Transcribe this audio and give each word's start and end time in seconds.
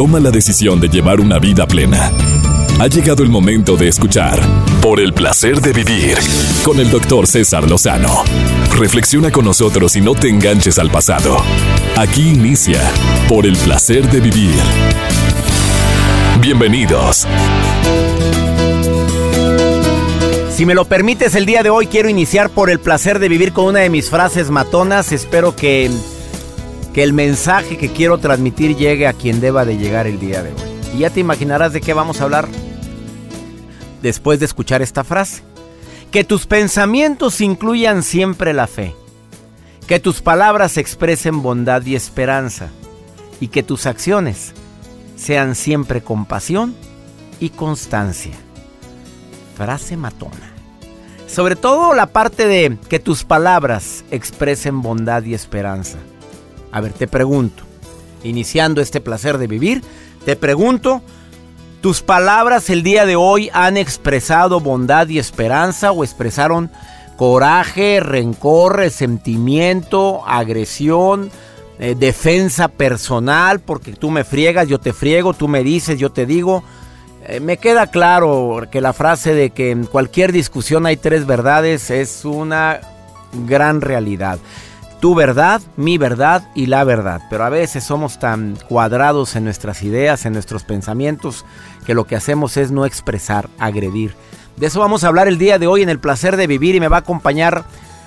toma 0.00 0.18
la 0.18 0.30
decisión 0.30 0.80
de 0.80 0.88
llevar 0.88 1.20
una 1.20 1.38
vida 1.38 1.66
plena. 1.66 2.10
Ha 2.80 2.86
llegado 2.86 3.22
el 3.22 3.28
momento 3.28 3.76
de 3.76 3.88
escuchar 3.88 4.40
Por 4.80 4.98
el 4.98 5.12
placer 5.12 5.60
de 5.60 5.74
vivir 5.74 6.16
con 6.64 6.80
el 6.80 6.90
doctor 6.90 7.26
César 7.26 7.68
Lozano. 7.68 8.24
Reflexiona 8.78 9.30
con 9.30 9.44
nosotros 9.44 9.96
y 9.96 10.00
no 10.00 10.14
te 10.14 10.30
enganches 10.30 10.78
al 10.78 10.90
pasado. 10.90 11.36
Aquí 11.98 12.30
inicia 12.30 12.80
Por 13.28 13.44
el 13.44 13.58
placer 13.58 14.10
de 14.10 14.20
vivir. 14.20 14.54
Bienvenidos. 16.40 17.26
Si 20.50 20.64
me 20.64 20.74
lo 20.74 20.86
permites, 20.86 21.34
el 21.34 21.44
día 21.44 21.62
de 21.62 21.68
hoy 21.68 21.88
quiero 21.88 22.08
iniciar 22.08 22.48
por 22.48 22.70
el 22.70 22.80
placer 22.80 23.18
de 23.18 23.28
vivir 23.28 23.52
con 23.52 23.66
una 23.66 23.80
de 23.80 23.90
mis 23.90 24.08
frases 24.08 24.48
matonas. 24.48 25.12
Espero 25.12 25.54
que, 25.54 25.90
que 26.92 27.02
el 27.02 27.12
mensaje 27.12 27.76
que 27.76 27.90
quiero 27.90 28.18
transmitir 28.18 28.76
llegue 28.76 29.06
a 29.06 29.12
quien 29.12 29.40
deba 29.40 29.64
de 29.64 29.78
llegar 29.78 30.06
el 30.06 30.18
día 30.18 30.42
de 30.42 30.50
hoy. 30.50 30.70
Y 30.94 30.98
ya 30.98 31.10
te 31.10 31.20
imaginarás 31.20 31.72
de 31.72 31.80
qué 31.80 31.94
vamos 31.94 32.20
a 32.20 32.24
hablar 32.24 32.48
después 34.02 34.40
de 34.40 34.46
escuchar 34.46 34.82
esta 34.82 35.04
frase. 35.04 35.42
Que 36.10 36.24
tus 36.24 36.46
pensamientos 36.46 37.40
incluyan 37.40 38.02
siempre 38.02 38.52
la 38.52 38.66
fe. 38.66 38.94
Que 39.86 40.00
tus 40.00 40.20
palabras 40.20 40.76
expresen 40.76 41.42
bondad 41.42 41.84
y 41.86 41.94
esperanza. 41.94 42.68
Y 43.40 43.48
que 43.48 43.62
tus 43.62 43.86
acciones 43.86 44.52
sean 45.16 45.54
siempre 45.54 46.02
compasión 46.02 46.74
y 47.38 47.50
constancia. 47.50 48.32
Frase 49.56 49.96
matona. 49.96 50.52
Sobre 51.28 51.54
todo 51.54 51.94
la 51.94 52.06
parte 52.06 52.48
de 52.48 52.76
que 52.88 52.98
tus 52.98 53.22
palabras 53.22 54.04
expresen 54.10 54.82
bondad 54.82 55.22
y 55.22 55.34
esperanza. 55.34 55.98
A 56.72 56.80
ver, 56.80 56.92
te 56.92 57.08
pregunto, 57.08 57.64
iniciando 58.22 58.80
este 58.80 59.00
placer 59.00 59.38
de 59.38 59.46
vivir, 59.46 59.82
te 60.24 60.36
pregunto, 60.36 61.02
¿tus 61.80 62.02
palabras 62.02 62.70
el 62.70 62.82
día 62.82 63.06
de 63.06 63.16
hoy 63.16 63.50
han 63.52 63.76
expresado 63.76 64.60
bondad 64.60 65.08
y 65.08 65.18
esperanza 65.18 65.92
o 65.92 66.04
expresaron 66.04 66.70
coraje, 67.16 68.00
rencor, 68.00 68.76
resentimiento, 68.76 70.22
agresión, 70.26 71.30
eh, 71.78 71.94
defensa 71.98 72.68
personal, 72.68 73.60
porque 73.60 73.92
tú 73.92 74.10
me 74.10 74.24
friegas, 74.24 74.68
yo 74.68 74.78
te 74.78 74.92
friego, 74.92 75.34
tú 75.34 75.48
me 75.48 75.64
dices, 75.64 75.98
yo 75.98 76.10
te 76.10 76.24
digo? 76.24 76.62
Eh, 77.26 77.40
me 77.40 77.56
queda 77.56 77.88
claro 77.88 78.62
que 78.70 78.80
la 78.80 78.92
frase 78.92 79.34
de 79.34 79.50
que 79.50 79.70
en 79.70 79.84
cualquier 79.84 80.32
discusión 80.32 80.86
hay 80.86 80.96
tres 80.96 81.26
verdades 81.26 81.90
es 81.90 82.24
una 82.24 82.80
gran 83.46 83.80
realidad 83.80 84.38
tu 85.00 85.14
verdad, 85.14 85.62
mi 85.76 85.98
verdad 85.98 86.48
y 86.54 86.66
la 86.66 86.84
verdad. 86.84 87.22
Pero 87.30 87.44
a 87.44 87.48
veces 87.48 87.84
somos 87.84 88.18
tan 88.18 88.56
cuadrados 88.68 89.34
en 89.34 89.44
nuestras 89.44 89.82
ideas, 89.82 90.26
en 90.26 90.34
nuestros 90.34 90.62
pensamientos, 90.62 91.44
que 91.86 91.94
lo 91.94 92.06
que 92.06 92.16
hacemos 92.16 92.56
es 92.56 92.70
no 92.70 92.84
expresar, 92.84 93.48
agredir. 93.58 94.14
De 94.56 94.66
eso 94.66 94.78
vamos 94.80 95.02
a 95.02 95.08
hablar 95.08 95.26
el 95.26 95.38
día 95.38 95.58
de 95.58 95.66
hoy 95.66 95.82
en 95.82 95.88
el 95.88 95.98
placer 95.98 96.36
de 96.36 96.46
vivir 96.46 96.74
y 96.74 96.80
me 96.80 96.88
va 96.88 96.98
a 96.98 97.00
acompañar 97.00 97.64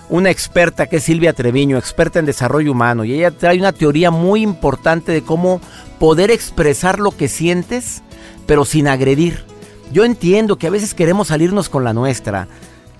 una 0.10 0.30
experta 0.30 0.86
que 0.86 0.98
es 0.98 1.04
Silvia 1.04 1.34
Treviño, 1.34 1.78
experta 1.78 2.20
en 2.20 2.26
desarrollo 2.26 2.72
humano. 2.72 3.04
Y 3.04 3.14
ella 3.14 3.32
trae 3.32 3.58
una 3.58 3.72
teoría 3.72 4.12
muy 4.12 4.44
importante 4.44 5.12
de 5.12 5.24
cómo 5.24 5.62
poder 6.00 6.30
expresar 6.30 7.00
lo 7.00 7.12
que 7.12 7.28
sientes, 7.28 8.04
pero 8.46 8.66
sin 8.66 8.88
agredir. 8.88 9.46
Yo 9.92 10.06
entiendo 10.06 10.58
que 10.58 10.68
a 10.68 10.72
veces 10.72 10.94
queremos 10.94 11.30
salirnos 11.30 11.70
con 11.70 11.84
la 11.84 11.94
nuestra. 11.94 12.48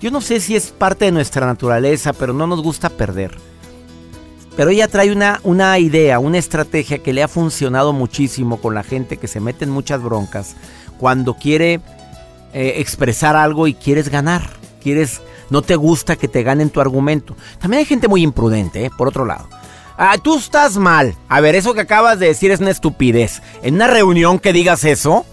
Yo 0.00 0.10
no 0.10 0.20
sé 0.20 0.40
si 0.40 0.56
es 0.56 0.72
parte 0.72 1.04
de 1.04 1.12
nuestra 1.12 1.46
naturaleza, 1.46 2.12
pero 2.12 2.32
no 2.32 2.48
nos 2.48 2.60
gusta 2.60 2.88
perder. 2.88 3.36
Pero 4.56 4.70
ella 4.70 4.88
trae 4.88 5.12
una, 5.12 5.40
una 5.42 5.78
idea, 5.78 6.18
una 6.18 6.38
estrategia 6.38 6.98
que 6.98 7.12
le 7.12 7.22
ha 7.22 7.28
funcionado 7.28 7.92
muchísimo 7.92 8.58
con 8.60 8.74
la 8.74 8.84
gente 8.84 9.16
que 9.16 9.26
se 9.26 9.40
mete 9.40 9.64
en 9.64 9.70
muchas 9.70 10.02
broncas 10.02 10.54
cuando 10.98 11.34
quiere 11.34 11.80
eh, 12.52 12.74
expresar 12.76 13.34
algo 13.34 13.66
y 13.66 13.74
quieres 13.74 14.08
ganar. 14.08 14.48
Quieres, 14.80 15.22
no 15.50 15.62
te 15.62 15.76
gusta 15.76 16.16
que 16.16 16.28
te 16.28 16.42
ganen 16.42 16.70
tu 16.70 16.80
argumento. 16.80 17.36
También 17.58 17.80
hay 17.80 17.84
gente 17.84 18.06
muy 18.06 18.22
imprudente, 18.22 18.84
¿eh? 18.84 18.90
por 18.96 19.08
otro 19.08 19.24
lado. 19.24 19.48
Ah, 19.96 20.18
tú 20.22 20.38
estás 20.38 20.76
mal. 20.76 21.16
A 21.28 21.40
ver, 21.40 21.54
eso 21.54 21.74
que 21.74 21.80
acabas 21.80 22.18
de 22.18 22.26
decir 22.26 22.50
es 22.50 22.60
una 22.60 22.70
estupidez. 22.70 23.42
En 23.62 23.74
una 23.74 23.86
reunión 23.86 24.38
que 24.38 24.52
digas 24.52 24.84
eso, 24.84 25.24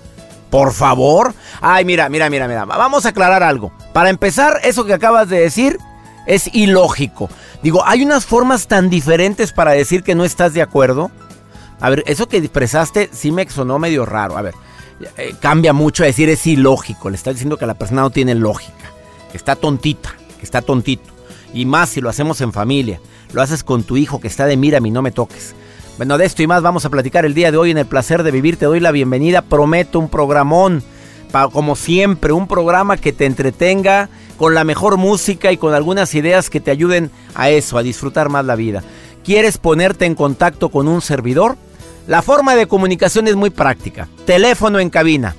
por 0.49 0.73
favor. 0.73 1.33
Ay, 1.61 1.85
mira, 1.85 2.09
mira, 2.09 2.29
mira, 2.29 2.47
mira. 2.47 2.65
Vamos 2.65 3.05
a 3.05 3.09
aclarar 3.09 3.43
algo. 3.43 3.71
Para 3.93 4.09
empezar, 4.09 4.59
eso 4.63 4.85
que 4.85 4.93
acabas 4.93 5.29
de 5.29 5.39
decir 5.39 5.77
es 6.27 6.53
ilógico. 6.53 7.29
Digo, 7.63 7.83
hay 7.85 8.03
unas 8.03 8.25
formas 8.25 8.67
tan 8.67 8.89
diferentes 8.89 9.51
para 9.51 9.71
decir 9.71 10.03
que 10.03 10.15
no 10.15 10.25
estás 10.25 10.53
de 10.53 10.61
acuerdo. 10.61 11.11
A 11.79 11.89
ver, 11.89 12.03
eso 12.07 12.27
que 12.27 12.37
expresaste 12.37 13.09
sí 13.11 13.31
me 13.31 13.47
sonó 13.49 13.77
medio 13.77 14.05
raro. 14.05 14.37
A 14.37 14.41
ver, 14.41 14.55
eh, 15.17 15.35
cambia 15.39 15.71
mucho 15.71 16.03
a 16.03 16.07
decir 16.07 16.29
es 16.29 16.45
ilógico. 16.47 17.09
Le 17.09 17.15
estás 17.15 17.35
diciendo 17.35 17.57
que 17.57 17.67
la 17.67 17.75
persona 17.75 18.01
no 18.01 18.09
tiene 18.09 18.33
lógica, 18.33 18.91
que 19.31 19.37
está 19.37 19.55
tontita, 19.55 20.15
que 20.39 20.45
está 20.45 20.61
tontito. 20.61 21.11
Y 21.53 21.65
más 21.65 21.89
si 21.89 22.01
lo 22.01 22.09
hacemos 22.09 22.41
en 22.41 22.51
familia. 22.51 22.99
Lo 23.31 23.41
haces 23.41 23.63
con 23.63 23.83
tu 23.83 23.95
hijo 23.95 24.19
que 24.19 24.27
está 24.27 24.45
de 24.45 24.57
mira, 24.57 24.79
y 24.83 24.91
no 24.91 25.01
me 25.01 25.11
toques. 25.11 25.53
Bueno, 25.97 26.17
de 26.17 26.25
esto 26.25 26.41
y 26.41 26.47
más 26.47 26.63
vamos 26.63 26.85
a 26.85 26.89
platicar 26.89 27.25
el 27.25 27.33
día 27.33 27.51
de 27.51 27.57
hoy 27.57 27.71
en 27.71 27.77
el 27.77 27.85
placer 27.85 28.23
de 28.23 28.31
vivir. 28.31 28.57
Te 28.57 28.65
doy 28.65 28.79
la 28.79 28.91
bienvenida. 28.91 29.43
Prometo 29.43 29.99
un 29.99 30.09
programón. 30.09 30.83
como 31.53 31.75
siempre, 31.75 32.33
un 32.33 32.47
programa 32.47 32.97
que 32.97 33.13
te 33.13 33.25
entretenga 33.25 34.09
con 34.41 34.55
la 34.55 34.63
mejor 34.63 34.97
música 34.97 35.51
y 35.51 35.57
con 35.57 35.75
algunas 35.75 36.15
ideas 36.15 36.49
que 36.49 36.59
te 36.59 36.71
ayuden 36.71 37.11
a 37.35 37.51
eso, 37.51 37.77
a 37.77 37.83
disfrutar 37.83 38.29
más 38.29 38.43
la 38.43 38.55
vida. 38.55 38.81
¿Quieres 39.23 39.59
ponerte 39.59 40.07
en 40.07 40.15
contacto 40.15 40.69
con 40.69 40.87
un 40.87 41.03
servidor? 41.03 41.57
La 42.07 42.23
forma 42.23 42.55
de 42.55 42.65
comunicación 42.65 43.27
es 43.27 43.35
muy 43.35 43.51
práctica. 43.51 44.07
Teléfono 44.25 44.79
en 44.79 44.89
cabina. 44.89 45.35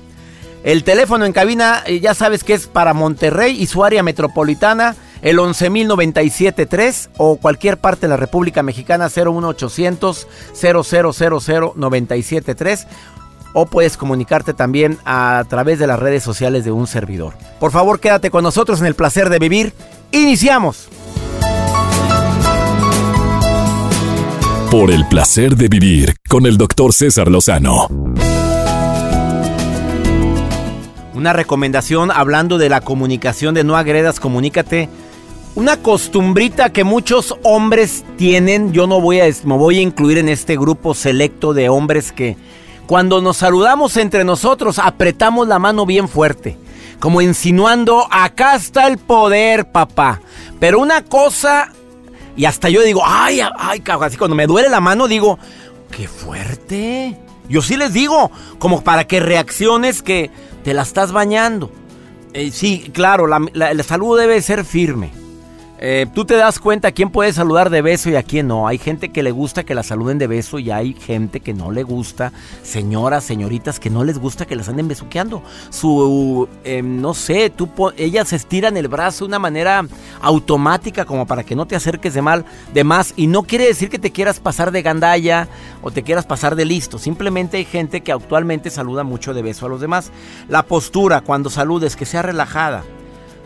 El 0.63 0.85
teléfono 0.85 1.25
en 1.25 1.33
cabina 1.33 1.83
eh, 1.85 1.99
ya 1.99 2.13
sabes 2.13 2.45
que 2.45 2.53
es 2.53 2.67
para 2.67 2.93
Monterrey 2.93 3.61
y 3.61 3.67
su 3.67 3.83
área 3.83 4.03
metropolitana, 4.03 4.95
el 5.21 5.37
11.097.3 5.37 7.09
o 7.17 7.35
cualquier 7.35 7.79
parte 7.79 8.03
de 8.03 8.07
la 8.07 8.15
República 8.15 8.63
Mexicana 8.63 9.09
01800 9.09 10.27
0000 10.53 11.73
973 11.75 12.87
o 13.53 13.65
puedes 13.65 13.97
comunicarte 13.97 14.53
también 14.53 14.97
a 15.05 15.43
través 15.47 15.79
de 15.79 15.87
las 15.87 15.99
redes 15.99 16.23
sociales 16.23 16.65
de 16.65 16.71
un 16.71 16.87
servidor. 16.87 17.33
Por 17.59 17.71
favor, 17.71 17.99
quédate 17.99 18.31
con 18.31 18.43
nosotros 18.43 18.81
en 18.81 18.87
el 18.87 18.95
placer 18.95 19.29
de 19.29 19.39
vivir. 19.39 19.73
Iniciamos. 20.11 20.89
Por 24.69 24.89
el 24.89 25.07
placer 25.07 25.55
de 25.55 25.67
vivir 25.67 26.15
con 26.27 26.47
el 26.47 26.57
doctor 26.57 26.93
César 26.93 27.29
Lozano. 27.29 27.87
Una 31.13 31.31
recomendación 31.31 32.09
hablando 32.11 32.57
de 32.57 32.69
la 32.69 32.81
comunicación, 32.81 33.53
de 33.53 33.63
no 33.63 33.77
agredas, 33.77 34.19
comunícate. 34.19 34.89
Una 35.55 35.77
costumbrita 35.77 36.71
que 36.71 36.83
muchos 36.83 37.35
hombres 37.43 38.03
tienen, 38.17 38.73
yo 38.73 38.87
no 38.87 38.99
voy 38.99 39.19
a, 39.19 39.25
me 39.45 39.55
voy 39.55 39.77
a 39.77 39.81
incluir 39.81 40.17
en 40.17 40.27
este 40.27 40.57
grupo 40.57 40.95
selecto 40.95 41.53
de 41.53 41.69
hombres 41.69 42.11
que 42.11 42.35
cuando 42.85 43.21
nos 43.21 43.37
saludamos 43.37 43.97
entre 43.97 44.23
nosotros, 44.23 44.79
apretamos 44.79 45.47
la 45.47 45.59
mano 45.59 45.85
bien 45.85 46.07
fuerte, 46.09 46.57
como 46.99 47.21
insinuando, 47.21 48.07
acá 48.11 48.55
está 48.55 48.87
el 48.87 48.97
poder, 48.97 49.71
papá. 49.71 50.21
Pero 50.59 50.79
una 50.79 51.03
cosa, 51.03 51.71
y 52.35 52.45
hasta 52.45 52.69
yo 52.69 52.81
digo, 52.81 53.01
ay, 53.05 53.41
ay, 53.57 53.83
así 54.01 54.17
cuando 54.17 54.35
me 54.35 54.47
duele 54.47 54.69
la 54.69 54.79
mano 54.81 55.07
digo, 55.07 55.39
qué 55.91 56.07
fuerte. 56.07 57.17
Yo 57.49 57.61
sí 57.61 57.77
les 57.77 57.93
digo, 57.93 58.31
como 58.59 58.83
para 58.83 59.05
que 59.05 59.19
reacciones 59.19 60.01
que 60.01 60.31
te 60.63 60.73
la 60.73 60.81
estás 60.81 61.11
bañando. 61.11 61.71
Eh, 62.33 62.51
sí, 62.51 62.89
claro, 62.93 63.27
la, 63.27 63.39
la 63.53 63.83
salud 63.83 64.17
debe 64.17 64.41
ser 64.41 64.65
firme. 64.65 65.22
Eh, 65.85 66.07
tú 66.13 66.23
te 66.23 66.37
das 66.37 66.59
cuenta 66.59 66.93
quién 66.93 67.09
puede 67.09 67.33
saludar 67.33 67.69
de 67.69 67.81
beso 67.81 68.09
y 68.09 68.15
a 68.15 68.23
quién 68.23 68.47
no. 68.47 68.69
Hay 68.69 68.77
gente 68.77 69.09
que 69.09 69.21
le 69.21 69.31
gusta 69.31 69.65
que 69.65 69.75
la 69.75 69.83
saluden 69.83 70.17
de 70.17 70.27
beso 70.27 70.57
y 70.57 70.71
hay 70.71 70.93
gente 70.93 71.41
que 71.41 71.53
no 71.53 71.71
le 71.71 71.83
gusta, 71.83 72.31
señoras, 72.61 73.25
señoritas, 73.25 73.81
que 73.81 73.89
no 73.89 74.05
les 74.05 74.17
gusta 74.17 74.45
que 74.45 74.55
las 74.55 74.69
anden 74.69 74.87
besuqueando. 74.87 75.43
Su, 75.71 76.47
em, 76.63 77.01
no 77.01 77.13
sé, 77.13 77.49
tú, 77.49 77.69
ellas 77.97 78.31
estiran 78.31 78.77
el 78.77 78.87
brazo 78.87 79.25
de 79.25 79.27
una 79.27 79.39
manera 79.39 79.85
automática 80.21 81.03
como 81.03 81.27
para 81.27 81.43
que 81.43 81.53
no 81.53 81.65
te 81.65 81.75
acerques 81.75 82.13
de 82.13 82.21
mal, 82.21 82.45
de 82.73 82.85
más. 82.85 83.13
Y 83.17 83.27
no 83.27 83.43
quiere 83.43 83.65
decir 83.65 83.89
que 83.89 83.99
te 83.99 84.13
quieras 84.13 84.39
pasar 84.39 84.71
de 84.71 84.83
gandalla 84.83 85.49
o 85.81 85.91
te 85.91 86.03
quieras 86.03 86.25
pasar 86.25 86.55
de 86.55 86.63
listo. 86.63 86.97
Simplemente 86.97 87.57
hay 87.57 87.65
gente 87.65 87.99
que 87.99 88.13
actualmente 88.13 88.69
saluda 88.69 89.03
mucho 89.03 89.33
de 89.33 89.41
beso 89.41 89.65
a 89.65 89.69
los 89.69 89.81
demás. 89.81 90.13
La 90.47 90.63
postura 90.63 91.19
cuando 91.19 91.49
saludes, 91.49 91.97
que 91.97 92.05
sea 92.05 92.21
relajada 92.21 92.85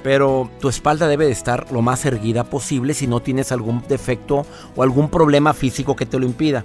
pero 0.07 0.49
tu 0.61 0.69
espalda 0.69 1.09
debe 1.09 1.25
de 1.25 1.33
estar 1.33 1.69
lo 1.69 1.81
más 1.81 2.05
erguida 2.05 2.45
posible 2.45 2.93
si 2.93 3.07
no 3.07 3.19
tienes 3.19 3.51
algún 3.51 3.83
defecto 3.89 4.45
o 4.73 4.81
algún 4.81 5.09
problema 5.09 5.53
físico 5.53 5.97
que 5.97 6.05
te 6.05 6.17
lo 6.17 6.25
impida. 6.25 6.63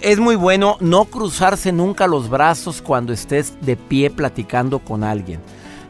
Es 0.00 0.18
muy 0.18 0.34
bueno 0.34 0.78
no 0.80 1.04
cruzarse 1.04 1.72
nunca 1.72 2.06
los 2.06 2.30
brazos 2.30 2.80
cuando 2.80 3.12
estés 3.12 3.52
de 3.60 3.76
pie 3.76 4.08
platicando 4.08 4.78
con 4.78 5.04
alguien. 5.04 5.40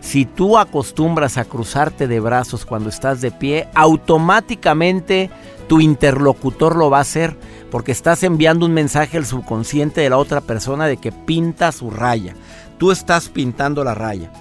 Si 0.01 0.25
tú 0.25 0.59
acostumbras 0.59 1.39
a 1.39 1.45
cruzarte 1.45 2.09
de 2.09 2.19
brazos 2.19 2.67
cuando 2.67 2.89
estás 2.89 3.21
de 3.21 3.31
pie, 3.31 3.69
automáticamente 3.77 5.31
tu 5.69 5.81
interlocutor 5.81 6.75
lo 6.75 6.91
va 6.91 6.99
a 6.99 7.03
hacer 7.03 7.37
porque 7.71 7.93
estás 7.93 8.25
enviando 8.25 8.67
un 8.67 8.75
mensaje 8.75 9.17
al 9.17 9.27
subconsciente 9.27 10.01
de 10.01 10.11
la 10.11 10.17
otra 10.17 10.41
persona 10.41 10.87
de 10.87 10.97
que 10.97 11.13
pinta 11.13 11.71
su 11.71 11.89
raya. 11.89 12.35
Tú 12.79 12.91
estás 12.91 13.29
pintando 13.29 13.85
la 13.85 13.95
raya. 13.95 14.33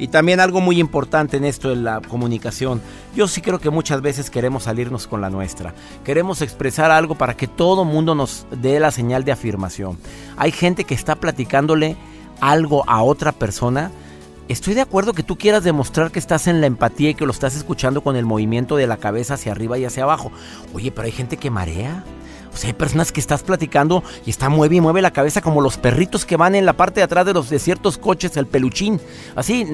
Y 0.00 0.08
también 0.08 0.40
algo 0.40 0.62
muy 0.62 0.80
importante 0.80 1.36
en 1.36 1.44
esto 1.44 1.68
de 1.68 1.76
la 1.76 2.00
comunicación. 2.00 2.80
Yo 3.14 3.28
sí 3.28 3.42
creo 3.42 3.58
que 3.58 3.68
muchas 3.68 4.00
veces 4.00 4.30
queremos 4.30 4.62
salirnos 4.62 5.06
con 5.06 5.20
la 5.20 5.28
nuestra. 5.28 5.74
Queremos 6.04 6.40
expresar 6.40 6.90
algo 6.90 7.16
para 7.16 7.36
que 7.36 7.46
todo 7.46 7.84
mundo 7.84 8.14
nos 8.14 8.46
dé 8.50 8.80
la 8.80 8.92
señal 8.92 9.24
de 9.24 9.32
afirmación. 9.32 9.98
Hay 10.38 10.52
gente 10.52 10.84
que 10.84 10.94
está 10.94 11.16
platicándole 11.16 11.98
algo 12.40 12.82
a 12.88 13.02
otra 13.02 13.32
persona. 13.32 13.90
Estoy 14.48 14.72
de 14.72 14.80
acuerdo 14.80 15.12
que 15.12 15.22
tú 15.22 15.36
quieras 15.36 15.64
demostrar 15.64 16.10
que 16.10 16.18
estás 16.18 16.46
en 16.46 16.62
la 16.62 16.66
empatía 16.66 17.10
y 17.10 17.14
que 17.14 17.26
lo 17.26 17.32
estás 17.32 17.54
escuchando 17.54 18.00
con 18.00 18.16
el 18.16 18.24
movimiento 18.24 18.76
de 18.76 18.86
la 18.86 18.96
cabeza 18.96 19.34
hacia 19.34 19.52
arriba 19.52 19.76
y 19.76 19.84
hacia 19.84 20.04
abajo. 20.04 20.32
Oye, 20.72 20.90
pero 20.92 21.04
hay 21.04 21.12
gente 21.12 21.36
que 21.36 21.50
marea. 21.50 22.04
O 22.52 22.56
sea, 22.56 22.68
hay 22.68 22.74
personas 22.74 23.12
que 23.12 23.20
estás 23.20 23.42
platicando 23.42 24.02
y 24.26 24.30
está 24.30 24.48
mueve 24.48 24.76
y 24.76 24.80
mueve 24.80 25.02
la 25.02 25.12
cabeza 25.12 25.40
como 25.40 25.60
los 25.60 25.76
perritos 25.76 26.24
que 26.24 26.36
van 26.36 26.54
en 26.54 26.66
la 26.66 26.72
parte 26.72 27.00
de 27.00 27.04
atrás 27.04 27.24
de 27.26 27.32
los 27.32 27.48
de 27.48 27.58
ciertos 27.58 27.96
coches, 27.96 28.36
el 28.36 28.46
peluchín. 28.46 29.00
Así, 29.36 29.64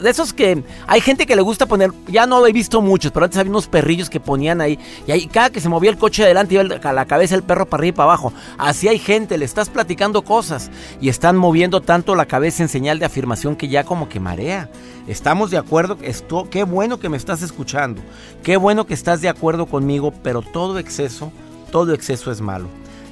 de 0.00 0.10
esos 0.10 0.32
que 0.32 0.62
hay 0.86 1.00
gente 1.00 1.26
que 1.26 1.36
le 1.36 1.42
gusta 1.42 1.66
poner, 1.66 1.90
ya 2.06 2.26
no 2.26 2.46
he 2.46 2.52
visto 2.52 2.80
muchos, 2.80 3.12
pero 3.12 3.24
antes 3.24 3.38
había 3.38 3.50
unos 3.50 3.66
perrillos 3.66 4.08
que 4.08 4.20
ponían 4.20 4.60
ahí. 4.60 4.78
Y 5.06 5.12
ahí 5.12 5.26
cada 5.26 5.50
que 5.50 5.60
se 5.60 5.68
movía 5.68 5.90
el 5.90 5.98
coche 5.98 6.24
adelante 6.24 6.54
iba 6.54 6.64
la 6.64 7.06
cabeza 7.06 7.34
el 7.34 7.42
perro 7.42 7.66
para 7.66 7.80
arriba 7.80 7.94
y 7.94 7.96
para 7.96 8.04
abajo. 8.04 8.32
Así 8.58 8.88
hay 8.88 8.98
gente, 8.98 9.38
le 9.38 9.44
estás 9.44 9.68
platicando 9.68 10.22
cosas 10.22 10.70
y 11.00 11.08
están 11.08 11.36
moviendo 11.36 11.80
tanto 11.80 12.14
la 12.14 12.26
cabeza 12.26 12.62
en 12.62 12.68
señal 12.68 12.98
de 12.98 13.06
afirmación 13.06 13.56
que 13.56 13.68
ya 13.68 13.84
como 13.84 14.08
que 14.08 14.20
marea. 14.20 14.68
Estamos 15.06 15.50
de 15.50 15.58
acuerdo, 15.58 15.98
esto, 16.02 16.48
qué 16.50 16.62
bueno 16.62 17.00
que 17.00 17.08
me 17.08 17.16
estás 17.16 17.42
escuchando, 17.42 18.00
qué 18.44 18.56
bueno 18.56 18.86
que 18.86 18.94
estás 18.94 19.20
de 19.20 19.28
acuerdo 19.28 19.66
conmigo, 19.66 20.12
pero 20.22 20.42
todo 20.42 20.78
exceso 20.78 21.32
todo 21.70 21.94
exceso 21.94 22.30
es 22.30 22.40
malo. 22.40 22.68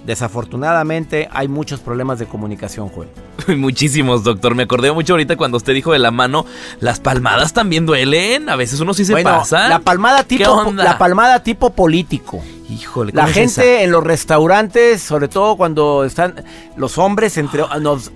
Desafortunadamente 0.08 1.28
hay 1.32 1.48
muchos 1.48 1.80
problemas 1.80 2.18
de 2.18 2.24
comunicación, 2.24 2.88
Joel. 2.88 3.10
Muchísimos, 3.58 4.24
doctor. 4.24 4.54
Me 4.54 4.62
acordé 4.62 4.90
mucho 4.90 5.12
ahorita 5.12 5.36
cuando 5.36 5.58
usted 5.58 5.74
dijo 5.74 5.92
de 5.92 5.98
la 5.98 6.10
mano, 6.10 6.46
las 6.80 6.98
palmadas 6.98 7.52
también 7.52 7.84
duelen. 7.84 8.48
A 8.48 8.56
veces 8.56 8.80
uno 8.80 8.94
sí 8.94 9.04
se 9.04 9.22
pasa. 9.22 9.68
La 9.68 9.80
palmada 9.80 10.24
tipo, 10.24 10.72
la 10.72 10.96
palmada 10.96 11.42
tipo 11.42 11.74
político. 11.74 12.42
Híjole, 12.70 13.12
la 13.14 13.26
gente 13.26 13.82
en 13.82 13.90
los 13.90 14.02
restaurantes, 14.02 15.02
sobre 15.02 15.28
todo 15.28 15.56
cuando 15.56 16.04
están 16.04 16.42
los 16.76 16.98
hombres 16.98 17.36
entre 17.38 17.64
nos, 17.80 18.10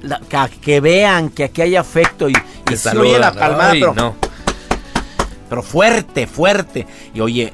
que, 0.63 0.81
vean 0.81 1.31
que 1.31 1.45
aquí 1.45 1.63
hay 1.63 1.77
afecto 1.77 2.29
y, 2.29 2.35
y 2.71 2.77
se 2.77 2.97
oye 2.97 3.19
la 3.19 3.33
palmada, 3.33 3.73
pero, 3.73 4.15
pero 5.49 5.63
fuerte, 5.63 6.27
fuerte. 6.27 6.87
Y 7.15 7.21
oye, 7.21 7.53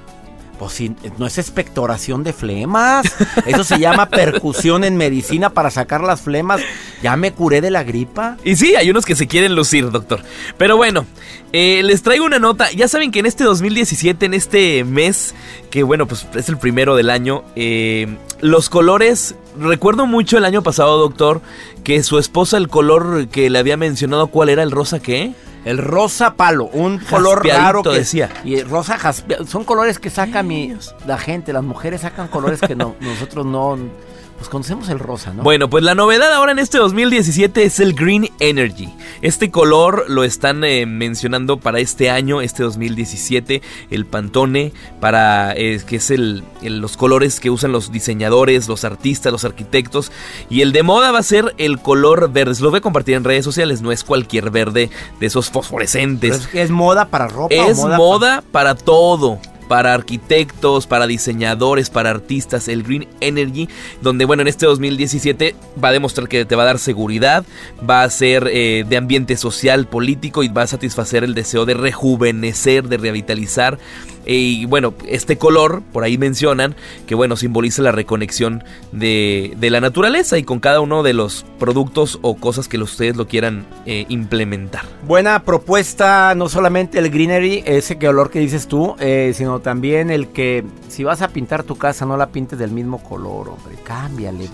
pues 0.58 0.72
si 0.72 0.94
no 1.18 1.26
es 1.26 1.38
expectoración 1.38 2.24
de 2.24 2.32
flemas. 2.32 3.06
Eso 3.46 3.64
se 3.64 3.78
llama 3.78 4.06
percusión 4.06 4.84
en 4.84 4.96
medicina 4.96 5.50
para 5.50 5.70
sacar 5.70 6.02
las 6.02 6.22
flemas. 6.22 6.60
Ya 7.02 7.16
me 7.16 7.32
curé 7.32 7.60
de 7.60 7.70
la 7.70 7.84
gripa. 7.84 8.36
Y 8.44 8.56
sí, 8.56 8.74
hay 8.74 8.90
unos 8.90 9.06
que 9.06 9.16
se 9.16 9.26
quieren 9.26 9.54
lucir, 9.54 9.90
doctor. 9.90 10.20
Pero 10.56 10.76
bueno, 10.76 11.06
eh, 11.52 11.82
les 11.84 12.02
traigo 12.02 12.24
una 12.24 12.38
nota. 12.38 12.70
Ya 12.72 12.88
saben 12.88 13.10
que 13.10 13.20
en 13.20 13.26
este 13.26 13.44
2017, 13.44 14.26
en 14.26 14.34
este 14.34 14.84
mes, 14.84 15.34
que 15.70 15.82
bueno, 15.82 16.06
pues 16.06 16.26
es 16.34 16.48
el 16.48 16.58
primero 16.58 16.96
del 16.96 17.10
año, 17.10 17.44
eh, 17.56 18.16
los 18.40 18.68
colores. 18.68 19.34
Recuerdo 19.58 20.06
mucho 20.06 20.38
el 20.38 20.44
año 20.44 20.62
pasado, 20.62 20.98
doctor, 20.98 21.40
que 21.84 22.02
su 22.02 22.18
esposa, 22.18 22.56
el 22.56 22.68
color 22.68 23.28
que 23.28 23.50
le 23.50 23.58
había 23.58 23.76
mencionado, 23.76 24.28
¿cuál 24.28 24.48
era 24.48 24.62
el 24.62 24.70
rosa 24.70 25.00
qué? 25.00 25.32
El 25.64 25.78
rosa 25.78 26.34
palo, 26.34 26.66
un 26.66 26.98
color 26.98 27.46
raro 27.46 27.82
que 27.82 27.90
decía. 27.90 28.30
Y 28.44 28.62
rosa 28.62 28.98
son 29.46 29.64
colores 29.64 29.98
que 29.98 30.10
saca 30.10 30.42
mi 30.42 30.74
la 31.06 31.18
gente, 31.18 31.52
las 31.52 31.64
mujeres 31.64 32.02
sacan 32.02 32.28
colores 32.28 32.60
que 32.60 32.76
no, 32.76 32.94
nosotros 33.00 33.44
no 33.44 33.76
pues 34.38 34.48
conocemos 34.48 34.88
el 34.88 35.00
rosa, 35.00 35.34
¿no? 35.34 35.42
Bueno, 35.42 35.68
pues 35.68 35.82
la 35.82 35.96
novedad 35.96 36.32
ahora 36.32 36.52
en 36.52 36.60
este 36.60 36.78
2017 36.78 37.64
es 37.64 37.80
el 37.80 37.92
Green 37.92 38.30
Energy. 38.38 38.88
Este 39.20 39.50
color 39.50 40.04
lo 40.08 40.22
están 40.22 40.62
eh, 40.62 40.86
mencionando 40.86 41.58
para 41.58 41.80
este 41.80 42.08
año, 42.08 42.40
este 42.40 42.62
2017, 42.62 43.62
el 43.90 44.06
Pantone, 44.06 44.72
para 45.00 45.54
eh, 45.56 45.80
que 45.84 45.96
es 45.96 46.12
el, 46.12 46.44
los 46.62 46.96
colores 46.96 47.40
que 47.40 47.50
usan 47.50 47.72
los 47.72 47.90
diseñadores, 47.90 48.68
los 48.68 48.84
artistas, 48.84 49.32
los 49.32 49.44
arquitectos. 49.44 50.12
Y 50.48 50.60
el 50.60 50.70
de 50.70 50.84
moda 50.84 51.10
va 51.10 51.18
a 51.18 51.24
ser 51.24 51.54
el 51.58 51.80
color 51.80 52.30
verde. 52.30 52.54
Se 52.54 52.62
lo 52.62 52.70
voy 52.70 52.78
a 52.78 52.82
compartir 52.82 53.16
en 53.16 53.24
redes 53.24 53.44
sociales, 53.44 53.82
no 53.82 53.90
es 53.90 54.04
cualquier 54.04 54.50
verde 54.50 54.88
de 55.18 55.26
esos 55.26 55.50
fosforescentes. 55.50 56.48
es, 56.52 56.54
es 56.54 56.70
moda 56.70 57.06
para 57.06 57.26
ropa. 57.26 57.52
Es 57.52 57.78
moda 57.78 58.44
para 58.52 58.76
todo 58.76 59.40
para 59.68 59.94
arquitectos, 59.94 60.86
para 60.86 61.06
diseñadores, 61.06 61.90
para 61.90 62.10
artistas, 62.10 62.68
el 62.68 62.82
Green 62.82 63.06
Energy, 63.20 63.68
donde 64.02 64.24
bueno, 64.24 64.42
en 64.42 64.48
este 64.48 64.66
2017 64.66 65.54
va 65.82 65.88
a 65.88 65.92
demostrar 65.92 66.28
que 66.28 66.44
te 66.44 66.56
va 66.56 66.62
a 66.62 66.66
dar 66.66 66.78
seguridad, 66.78 67.44
va 67.88 68.02
a 68.02 68.10
ser 68.10 68.48
eh, 68.50 68.84
de 68.88 68.96
ambiente 68.96 69.36
social, 69.36 69.86
político 69.86 70.42
y 70.42 70.48
va 70.48 70.62
a 70.62 70.66
satisfacer 70.66 71.22
el 71.22 71.34
deseo 71.34 71.66
de 71.66 71.74
rejuvenecer, 71.74 72.88
de 72.88 72.96
revitalizar 72.96 73.78
y 74.36 74.66
bueno, 74.66 74.92
este 75.06 75.38
color, 75.38 75.82
por 75.90 76.04
ahí 76.04 76.18
mencionan, 76.18 76.76
que 77.06 77.14
bueno, 77.14 77.34
simboliza 77.36 77.80
la 77.80 77.92
reconexión 77.92 78.62
de, 78.92 79.56
la 79.58 79.80
naturaleza 79.80 80.36
y 80.36 80.42
con 80.42 80.60
cada 80.60 80.80
uno 80.80 81.02
de 81.02 81.14
los 81.14 81.46
productos 81.58 82.18
o 82.20 82.36
cosas 82.36 82.68
que 82.68 82.78
ustedes 82.78 83.16
lo 83.16 83.26
quieran 83.26 83.64
eh, 83.86 84.04
implementar. 84.08 84.82
Buena 85.06 85.42
propuesta, 85.44 86.34
no 86.34 86.48
solamente 86.48 86.98
el 86.98 87.10
greenery, 87.10 87.62
ese 87.64 87.98
color 87.98 88.30
que 88.30 88.40
dices 88.40 88.68
tú, 88.68 88.96
eh, 88.98 89.32
sino 89.34 89.60
también 89.60 90.10
el 90.10 90.28
que 90.28 90.64
si 90.88 91.04
vas 91.04 91.22
a 91.22 91.28
pintar 91.28 91.62
tu 91.62 91.76
casa 91.76 92.04
no 92.04 92.16
la 92.16 92.28
pintes 92.28 92.58
del 92.58 92.70
mismo 92.70 93.02
color, 93.02 93.48
hombre, 93.48 93.76
cámbiale. 93.82 94.48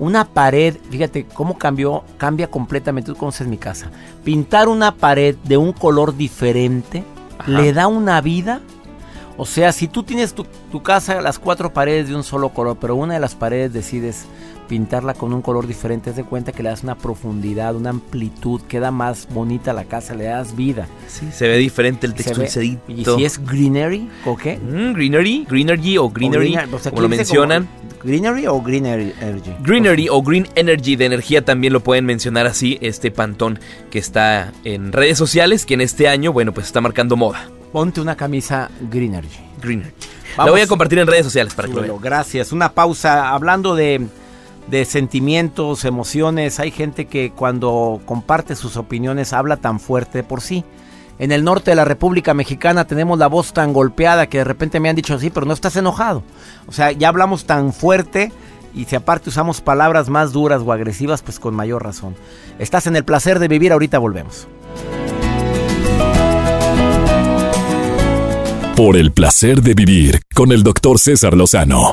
Una 0.00 0.26
pared, 0.26 0.76
fíjate 0.90 1.26
cómo 1.32 1.58
cambió, 1.58 2.02
cambia 2.18 2.48
completamente, 2.48 3.12
tú 3.12 3.16
conoces 3.16 3.46
mi 3.46 3.56
casa. 3.56 3.90
Pintar 4.24 4.68
una 4.68 4.96
pared 4.96 5.36
de 5.44 5.56
un 5.56 5.72
color 5.72 6.16
diferente 6.16 7.04
le 7.46 7.72
da 7.72 7.86
una 7.86 8.20
vida 8.20 8.60
o 9.42 9.44
sea, 9.44 9.72
si 9.72 9.88
tú 9.88 10.04
tienes 10.04 10.34
tu, 10.34 10.46
casa, 10.84 11.20
las 11.20 11.40
cuatro 11.40 11.72
paredes 11.72 12.06
de 12.06 12.14
un 12.14 12.22
solo 12.22 12.50
color, 12.50 12.76
pero 12.80 12.94
una 12.94 13.14
de 13.14 13.18
las 13.18 13.34
paredes 13.34 13.72
decides 13.72 14.26
pintarla 14.68 15.14
con 15.14 15.32
un 15.32 15.42
color 15.42 15.66
diferente, 15.66 16.10
haz 16.10 16.16
de 16.16 16.22
cuenta 16.22 16.52
que 16.52 16.62
le 16.62 16.68
das 16.68 16.84
una 16.84 16.96
profundidad, 16.96 17.74
una 17.74 17.90
amplitud, 17.90 18.60
queda 18.68 18.92
más 18.92 19.26
bonita 19.28 19.72
la 19.72 19.82
casa, 19.82 20.14
le 20.14 20.26
das 20.26 20.54
vida. 20.54 20.86
Sí, 21.08 21.26
se 21.32 21.48
ve 21.48 21.56
diferente 21.56 22.06
el 22.06 22.14
texto 22.14 22.40
¿Y 22.86 23.04
si 23.04 23.24
es 23.24 23.44
greenery 23.44 24.08
o 24.24 24.36
qué? 24.36 24.58
Mm, 24.58 24.92
greenery, 24.92 25.44
greenery 25.50 25.98
o 25.98 26.08
greenery, 26.08 26.56
como 26.90 27.02
lo 27.02 27.08
mencionan. 27.08 27.68
greenery 28.04 28.46
o 28.46 28.62
green 28.62 28.86
energy. 28.86 29.52
Greenery 29.64 30.08
o 30.08 30.22
green 30.22 30.46
energy 30.54 30.94
de 30.94 31.06
energía 31.06 31.44
también 31.44 31.72
lo 31.72 31.80
pueden 31.80 32.04
mencionar 32.04 32.46
así, 32.46 32.78
este 32.80 33.10
pantón 33.10 33.58
que 33.90 33.98
está 33.98 34.52
en 34.62 34.92
redes 34.92 35.18
sociales, 35.18 35.66
que 35.66 35.74
en 35.74 35.80
este 35.80 36.06
año, 36.06 36.32
bueno, 36.32 36.54
pues 36.54 36.66
está 36.66 36.80
marcando 36.80 37.16
moda. 37.16 37.50
Ponte 37.72 38.00
una 38.00 38.16
camisa 38.16 38.70
Greenergy. 38.90 39.40
Greenergy. 39.60 39.94
La 40.36 40.50
voy 40.50 40.60
a 40.60 40.66
compartir 40.66 40.98
en 40.98 41.06
redes 41.06 41.24
sociales 41.24 41.54
para 41.54 41.68
que 41.68 41.74
lo 41.74 41.82
vean. 41.82 41.96
Gracias. 42.00 42.52
Una 42.52 42.72
pausa. 42.72 43.30
Hablando 43.30 43.74
de, 43.74 44.06
de 44.66 44.84
sentimientos, 44.84 45.84
emociones, 45.84 46.60
hay 46.60 46.70
gente 46.70 47.06
que 47.06 47.32
cuando 47.32 48.00
comparte 48.04 48.56
sus 48.56 48.76
opiniones 48.76 49.32
habla 49.32 49.56
tan 49.56 49.80
fuerte 49.80 50.22
por 50.22 50.40
sí. 50.42 50.64
En 51.18 51.32
el 51.32 51.44
norte 51.44 51.70
de 51.70 51.76
la 51.76 51.84
República 51.84 52.34
Mexicana 52.34 52.86
tenemos 52.86 53.18
la 53.18 53.26
voz 53.26 53.52
tan 53.52 53.72
golpeada 53.72 54.26
que 54.26 54.38
de 54.38 54.44
repente 54.44 54.80
me 54.80 54.88
han 54.88 54.96
dicho 54.96 55.14
así, 55.14 55.30
pero 55.30 55.46
no 55.46 55.52
estás 55.52 55.76
enojado. 55.76 56.22
O 56.66 56.72
sea, 56.72 56.92
ya 56.92 57.08
hablamos 57.08 57.44
tan 57.44 57.72
fuerte 57.72 58.32
y 58.74 58.86
si 58.86 58.96
aparte 58.96 59.28
usamos 59.28 59.60
palabras 59.60 60.08
más 60.08 60.32
duras 60.32 60.62
o 60.64 60.72
agresivas, 60.72 61.22
pues 61.22 61.38
con 61.38 61.54
mayor 61.54 61.84
razón. 61.84 62.16
Estás 62.58 62.86
en 62.86 62.96
el 62.96 63.04
placer 63.04 63.38
de 63.38 63.48
vivir, 63.48 63.72
ahorita 63.72 63.98
volvemos. 63.98 64.48
Por 68.76 68.96
el 68.96 69.12
placer 69.12 69.60
de 69.60 69.74
vivir 69.74 70.20
con 70.34 70.50
el 70.50 70.62
doctor 70.62 70.98
César 70.98 71.34
Lozano. 71.34 71.92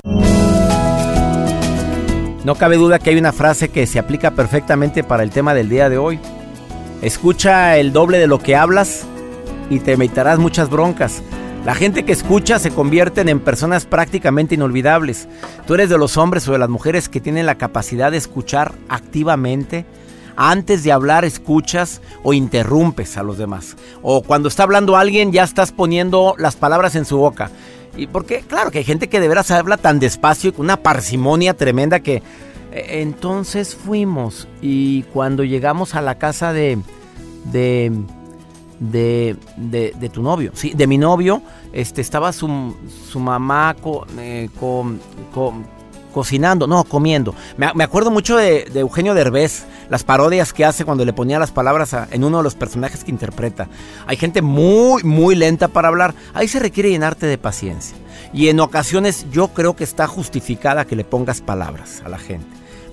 No 2.46 2.56
cabe 2.56 2.78
duda 2.78 3.00
que 3.00 3.10
hay 3.10 3.18
una 3.18 3.34
frase 3.34 3.70
que 3.70 3.86
se 3.86 4.00
aplica 4.00 4.32
perfectamente 4.32 5.04
para 5.04 5.24
el 5.24 5.30
tema 5.30 5.54
del 5.54 5.68
día 5.68 5.90
de 5.90 5.98
hoy. 5.98 6.20
Escucha 7.02 7.78
el 7.78 7.92
doble 7.92 8.18
de 8.18 8.28
lo 8.28 8.40
que 8.40 8.56
hablas 8.56 9.06
y 9.70 9.80
te 9.80 9.94
evitarás 9.94 10.40
muchas 10.40 10.70
broncas. 10.70 11.22
La 11.66 11.76
gente 11.76 12.06
que 12.06 12.14
escucha 12.14 12.60
se 12.60 12.72
convierten 12.72 13.28
en 13.28 13.42
personas 13.42 13.86
prácticamente 13.86 14.56
inolvidables. 14.56 15.28
Tú 15.68 15.74
eres 15.74 15.90
de 15.90 15.98
los 15.98 16.16
hombres 16.16 16.48
o 16.48 16.54
de 16.54 16.60
las 16.60 16.70
mujeres 16.70 17.10
que 17.10 17.20
tienen 17.20 17.46
la 17.46 17.56
capacidad 17.56 18.12
de 18.12 18.18
escuchar 18.18 18.74
activamente, 18.88 19.86
antes 20.40 20.86
de 20.86 20.94
hablar 20.94 21.26
escuchas 21.26 22.02
o 22.24 22.34
interrumpes 22.34 23.18
a 23.18 23.24
los 23.24 23.38
demás. 23.38 23.76
O 24.02 24.22
cuando 24.24 24.48
está 24.48 24.64
hablando 24.64 24.96
alguien 24.96 25.34
ya 25.34 25.44
estás 25.44 25.74
poniendo 25.74 26.34
las 26.38 26.56
palabras 26.56 26.96
en 26.96 27.04
su 27.04 27.18
boca. 27.18 27.52
Y 27.98 28.08
porque, 28.08 28.40
claro, 28.48 28.72
que 28.72 28.78
hay 28.78 28.86
gente 28.86 29.10
que 29.10 29.20
de 29.20 29.28
veras 29.28 29.52
habla 29.52 29.76
tan 29.76 30.00
despacio 30.00 30.50
y 30.50 30.54
con 30.54 30.66
una 30.66 30.78
parsimonia 30.78 31.54
tremenda 31.54 32.00
que... 32.00 32.24
E, 32.72 33.02
entonces 33.02 33.76
fuimos 33.76 34.48
y 34.62 35.04
cuando 35.14 35.44
llegamos 35.44 35.96
a 35.96 36.02
la 36.02 36.18
casa 36.18 36.54
de, 36.54 36.78
de, 37.52 37.92
de, 38.80 39.36
de, 39.58 40.10
tu 40.10 40.22
novio. 40.22 40.52
Sí, 40.54 40.72
de 40.74 40.88
mi 40.88 40.98
novio. 40.98 41.42
Este, 41.74 42.00
estaba 42.00 42.32
su, 42.32 42.78
su 43.12 43.20
mamá 43.20 43.76
eh, 44.20 44.50
con, 44.58 45.02
cocinando, 46.14 46.68
no, 46.68 46.84
comiendo. 46.84 47.34
Me, 47.58 47.84
acuerdo 47.84 48.12
mucho 48.12 48.38
de, 48.38 48.66
de, 48.66 48.80
Eugenio 48.82 49.14
Derbez, 49.14 49.66
las 49.90 50.04
parodias 50.04 50.54
que 50.54 50.66
hace 50.66 50.86
cuando 50.86 51.06
le 51.06 51.14
ponía 51.14 51.40
las 51.40 51.52
palabras 51.52 51.96
en 52.12 52.24
uno 52.24 52.38
de 52.38 52.44
los 52.44 52.56
personajes 52.56 53.04
que 53.04 53.12
interpreta. 53.12 53.68
Hay 54.08 54.18
gente 54.18 54.42
muy, 54.42 55.04
muy 55.04 55.36
lenta 55.36 55.68
para 55.68 55.88
hablar. 55.88 56.14
Ahí 56.34 56.48
se 56.48 56.60
requiere 56.60 56.90
llenarte 56.90 57.26
de 57.26 57.38
paciencia. 57.38 57.98
Y 58.34 58.50
en 58.50 58.60
ocasiones 58.60 59.26
yo 59.32 59.50
creo 59.50 59.76
que 59.76 59.84
está 59.84 60.08
justificada 60.08 60.86
que 60.86 60.96
le 60.96 61.04
pongas 61.04 61.42
palabras 61.42 62.02
a 62.06 62.10
la 62.10 62.20
gente. 62.20 62.48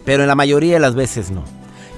Pero 0.05 0.23
en 0.23 0.29
la 0.29 0.35
mayoría 0.35 0.75
de 0.75 0.81
las 0.81 0.95
veces 0.95 1.31
no. 1.31 1.43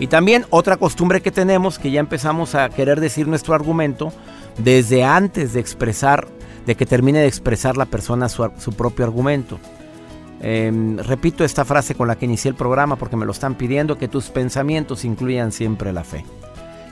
Y 0.01 0.07
también 0.07 0.47
otra 0.51 0.77
costumbre 0.77 1.21
que 1.21 1.33
tenemos, 1.33 1.79
que 1.79 1.91
ya 1.91 2.01
empezamos 2.01 2.55
a 2.55 2.69
querer 2.69 3.01
decir 3.01 3.27
nuestro 3.27 3.55
argumento, 3.55 4.13
desde 4.59 5.05
antes 5.05 5.53
de 5.53 5.61
expresar, 5.61 6.29
de 6.67 6.77
que 6.77 6.87
termine 6.87 7.21
de 7.21 7.27
expresar 7.27 7.77
la 7.77 7.87
persona 7.87 8.29
su, 8.29 8.73
propio 8.77 9.05
argumento. 9.05 9.59
Em, 10.41 10.99
repito 10.99 11.45
esta 11.45 11.65
frase 11.65 11.95
con 11.95 12.07
la 12.07 12.17
que 12.17 12.27
inicié 12.27 12.51
el 12.51 12.55
programa 12.55 12.97
porque 12.97 13.17
me 13.17 13.27
lo 13.27 13.33
están 13.33 13.55
pidiendo, 13.55 13.99
que 13.99 14.09
tus 14.09 14.31
pensamientos 14.31 15.05
incluyan 15.05 15.51
siempre 15.51 15.93
la 15.93 16.05
fe, 16.05 16.25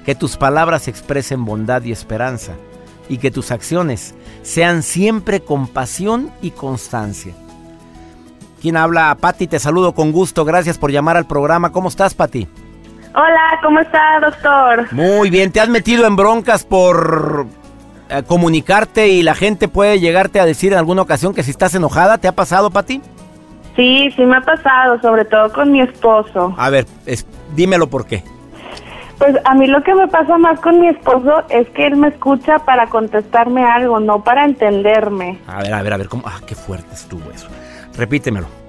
que 0.05 0.15
tus 0.15 0.37
palabras 0.37 0.89
expresen 0.89 1.45
bondad 1.45 1.83
y 1.85 1.93
esperanza 1.93 2.55
y 3.09 3.19
que 3.19 3.31
tus 3.31 3.53
acciones 3.53 4.15
sean 4.43 4.83
siempre 4.83 5.41
compasión 5.41 6.31
y 6.43 6.51
constancia. 6.51 7.35
¿Quién 8.61 8.77
habla? 8.77 9.17
Patti, 9.21 9.47
te 9.47 9.61
saludo 9.61 9.95
con 9.95 10.11
gusto, 10.11 10.45
gracias 10.45 10.77
por 10.77 10.91
llamar 10.91 11.17
al 11.17 11.27
programa. 11.27 11.71
¿Cómo 11.71 11.89
estás, 11.89 12.15
Patti? 12.15 12.49
Hola, 13.15 13.61
¿cómo 13.63 13.79
está, 13.81 14.21
doctor? 14.21 14.93
Muy 14.93 15.31
bien, 15.31 15.53
¿te 15.53 15.61
has 15.61 15.69
metido 15.69 16.05
en 16.07 16.17
broncas 16.17 16.65
por 16.65 17.47
eh, 18.09 18.23
comunicarte 18.27 19.09
y 19.09 19.23
la 19.23 19.35
gente 19.35 19.69
puede 19.69 20.01
llegarte 20.01 20.41
a 20.41 20.45
decir 20.47 20.73
en 20.73 20.79
alguna 20.79 21.03
ocasión 21.03 21.33
que 21.33 21.45
si 21.45 21.53
estás 21.53 21.75
enojada? 21.77 22.19
¿Te 22.19 22.29
ha 22.29 22.33
pasado, 22.33 22.71
Pati? 22.71 23.01
Sí, 23.77 24.11
sí 24.17 24.25
me 24.25 24.37
ha 24.37 24.41
pasado, 24.41 25.01
sobre 25.01 25.25
todo 25.27 25.53
con 25.53 25.71
mi 25.71 25.81
esposo. 25.83 26.55
A 26.57 26.71
ver, 26.71 26.87
dímelo 27.55 27.89
por 27.89 28.07
qué. 28.07 28.25
Pues 29.19 29.35
a 29.45 29.55
mí 29.55 29.67
lo 29.67 29.83
que 29.83 29.95
me 29.95 30.09
pasa 30.09 30.37
más 30.37 30.61
con 30.61 30.81
mi 30.81 30.89
esposo 30.89 31.45
es 31.49 31.69
que 31.71 31.87
él 31.87 31.97
me 31.97 32.09
escucha 32.09 32.59
para 32.59 32.87
contestarme 32.89 33.65
algo, 33.65 33.99
no 34.01 34.23
para 34.23 34.45
entenderme. 34.45 35.39
A 35.47 35.63
ver, 35.63 35.73
a 35.73 35.83
ver, 35.83 35.93
a 35.93 35.97
ver, 35.97 36.09
¿cómo? 36.09 36.25
Ah, 36.27 36.41
qué 36.47 36.55
fuerte 36.55 36.95
estuvo 36.95 37.31
eso. 37.31 37.49
Repítemelo. 37.97 38.66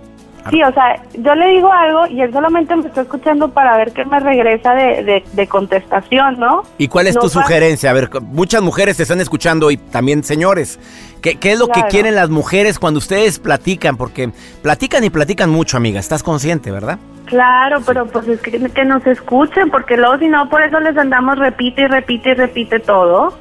Sí, 0.50 0.62
o 0.64 0.74
sea, 0.74 1.02
yo 1.14 1.36
le 1.36 1.48
digo 1.50 1.72
algo 1.72 2.08
y 2.08 2.22
él 2.22 2.32
solamente 2.32 2.76
me 2.76 2.88
está 2.88 3.02
escuchando 3.02 3.50
para 3.50 3.78
ver 3.78 3.92
qué 3.94 4.06
me 4.06 4.20
regresa 4.20 4.74
de, 4.74 5.24
de, 5.32 5.48
contestación, 5.48 6.40
¿no? 6.40 6.64
¿Y 6.78 6.88
cuál 6.88 7.08
es 7.08 7.18
tu 7.18 7.30
sugerencia? 7.30 7.90
A 7.90 7.94
ver, 7.94 8.10
muchas 8.22 8.62
mujeres 8.62 8.98
te 8.98 9.04
están 9.04 9.22
escuchando 9.22 9.72
y 9.72 9.78
también 9.78 10.24
señores. 10.24 10.80
¿Qué, 11.22 11.36
qué 11.36 11.54
es 11.54 11.60
lo 11.60 11.68
que 11.68 11.84
quieren 11.90 12.16
las 12.16 12.30
mujeres 12.30 12.80
cuando 12.80 13.00
ustedes 13.00 13.40
platican? 13.40 13.98
Porque 13.98 14.30
platican 14.62 15.04
y 15.04 15.10
platican 15.10 15.50
mucho, 15.50 15.78
amiga. 15.78 16.00
¿Estás 16.00 16.24
consciente, 16.24 16.72
verdad? 16.72 17.00
Claro, 17.26 17.82
pero 17.86 18.06
pues 18.06 18.28
es 18.28 18.40
que, 18.42 18.52
que 18.52 18.86
nos 18.86 19.06
escuchen, 19.06 19.70
porque 19.70 19.98
luego 19.98 20.18
si 20.18 20.28
no, 20.28 20.50
por 20.50 20.62
eso 20.62 20.80
les 20.80 20.98
andamos 20.98 21.38
repite 21.38 21.82
y 21.82 21.88
repite 21.88 22.30
y 22.30 22.34
repite 22.36 22.80
todo. 22.80 23.34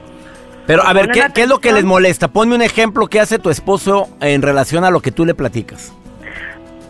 Pero 0.67 0.85
a 0.85 0.93
ver, 0.93 1.11
¿qué, 1.11 1.25
¿qué 1.33 1.43
es 1.43 1.49
lo 1.49 1.61
que 1.61 1.73
les 1.73 1.85
molesta? 1.85 2.29
Ponme 2.29 2.57
un 2.57 2.63
ejemplo 2.63 3.07
que 3.07 3.21
hace 3.21 3.39
tu 3.39 3.51
esposo 3.51 4.09
en 4.21 4.43
relación 4.43 4.85
a 4.85 4.91
lo 4.91 5.01
que 5.01 5.13
tú 5.13 5.25
le 5.25 5.35
platicas. 5.35 5.93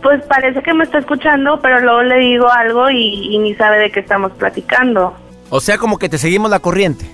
Pues 0.01 0.23
parece 0.25 0.61
que 0.61 0.73
me 0.73 0.83
está 0.83 0.99
escuchando, 0.99 1.59
pero 1.61 1.79
luego 1.81 2.03
le 2.03 2.17
digo 2.19 2.49
algo 2.49 2.89
y, 2.89 3.37
ni 3.37 3.55
sabe 3.55 3.79
de 3.79 3.91
qué 3.91 3.99
estamos 3.99 4.31
platicando. 4.33 5.13
O 5.49 5.59
sea, 5.59 5.77
como 5.77 5.97
que 5.97 6.09
te 6.09 6.17
seguimos 6.17 6.51
la 6.51 6.59
corriente. 6.59 7.09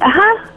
Ajá, 0.00 0.50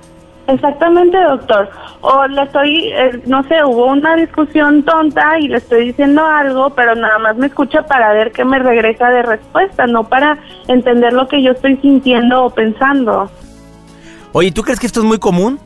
exactamente, 0.48 1.18
doctor. 1.22 1.70
O 2.02 2.26
le 2.28 2.44
estoy, 2.44 2.88
eh, 2.88 3.22
no 3.26 3.44
sé, 3.44 3.64
hubo 3.64 3.86
una 3.88 4.16
discusión 4.16 4.84
tonta 4.84 5.40
y 5.40 5.48
le 5.48 5.58
estoy 5.58 5.88
diciendo 5.88 6.26
algo, 6.26 6.72
pero 6.72 6.96
nada 6.96 7.20
más 7.20 7.38
me 7.38 7.48
escucha 7.48 7.84
para 7.84 8.14
ver 8.14 8.32
qué 8.32 8.44
me 8.44 8.60
regresa 8.60 9.10
de 9.10 9.24
respuesta, 9.24 9.86
no 9.88 10.04
para 10.06 10.38
entender 10.68 11.14
lo 11.14 11.28
que 11.28 11.44
yo 11.44 11.52
estoy 11.52 11.78
sintiendo 11.78 12.46
o 12.46 12.50
pensando. 12.50 13.30
Oye, 14.32 14.52
¿tú 14.52 14.64
crees 14.64 14.80
que 14.80 14.88
esto 14.88 15.02
es 15.02 15.06
muy 15.06 15.20
común? 15.20 15.60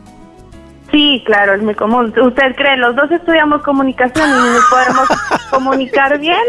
Sí, 0.91 1.23
claro, 1.25 1.53
es 1.53 1.61
muy 1.61 1.73
común. 1.73 2.13
¿Usted 2.21 2.55
cree? 2.55 2.75
Los 2.77 2.95
dos 2.95 3.09
estudiamos 3.11 3.61
comunicación 3.61 4.29
y 4.29 4.33
nos 4.33 4.65
podemos 4.69 5.09
comunicar 5.49 6.19
bien. 6.19 6.43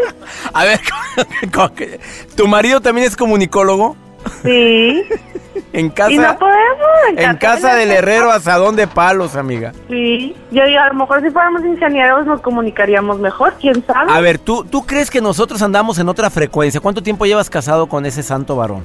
A 0.53 0.65
ver, 0.65 0.79
¿tu 2.35 2.47
marido 2.47 2.81
también 2.81 3.07
es 3.07 3.15
comunicólogo? 3.15 3.95
Sí. 4.43 5.03
En 5.71 5.89
casa. 5.89 6.11
Y 6.11 6.17
no 6.17 6.37
podemos. 6.37 7.17
En, 7.17 7.37
casa, 7.37 7.75
del 7.75 7.91
herrero 7.91 8.31
asadón 8.31 8.75
de 8.75 8.87
palos, 8.87 9.35
amiga. 9.35 9.71
Sí. 9.89 10.35
Yo 10.51 10.65
digo, 10.65 10.79
a 10.79 10.87
lo 10.89 10.93
mejor 10.93 11.21
si 11.21 11.31
fuéramos 11.31 11.63
ingenieros 11.63 12.27
nos 12.27 12.41
comunicaríamos 12.41 13.19
mejor, 13.19 13.55
quién 13.59 13.83
sabe. 13.85 14.11
A 14.11 14.19
ver, 14.19 14.37
¿tú, 14.37 14.63
¿tú 14.65 14.85
crees 14.85 15.09
que 15.09 15.19
nosotros 15.19 15.61
andamos 15.63 15.97
en 15.97 16.09
otra 16.09 16.29
frecuencia? 16.29 16.79
¿Cuánto 16.79 17.01
tiempo 17.01 17.25
llevas 17.25 17.49
casado 17.49 17.87
con 17.87 18.05
ese 18.05 18.21
santo 18.21 18.55
varón? 18.55 18.83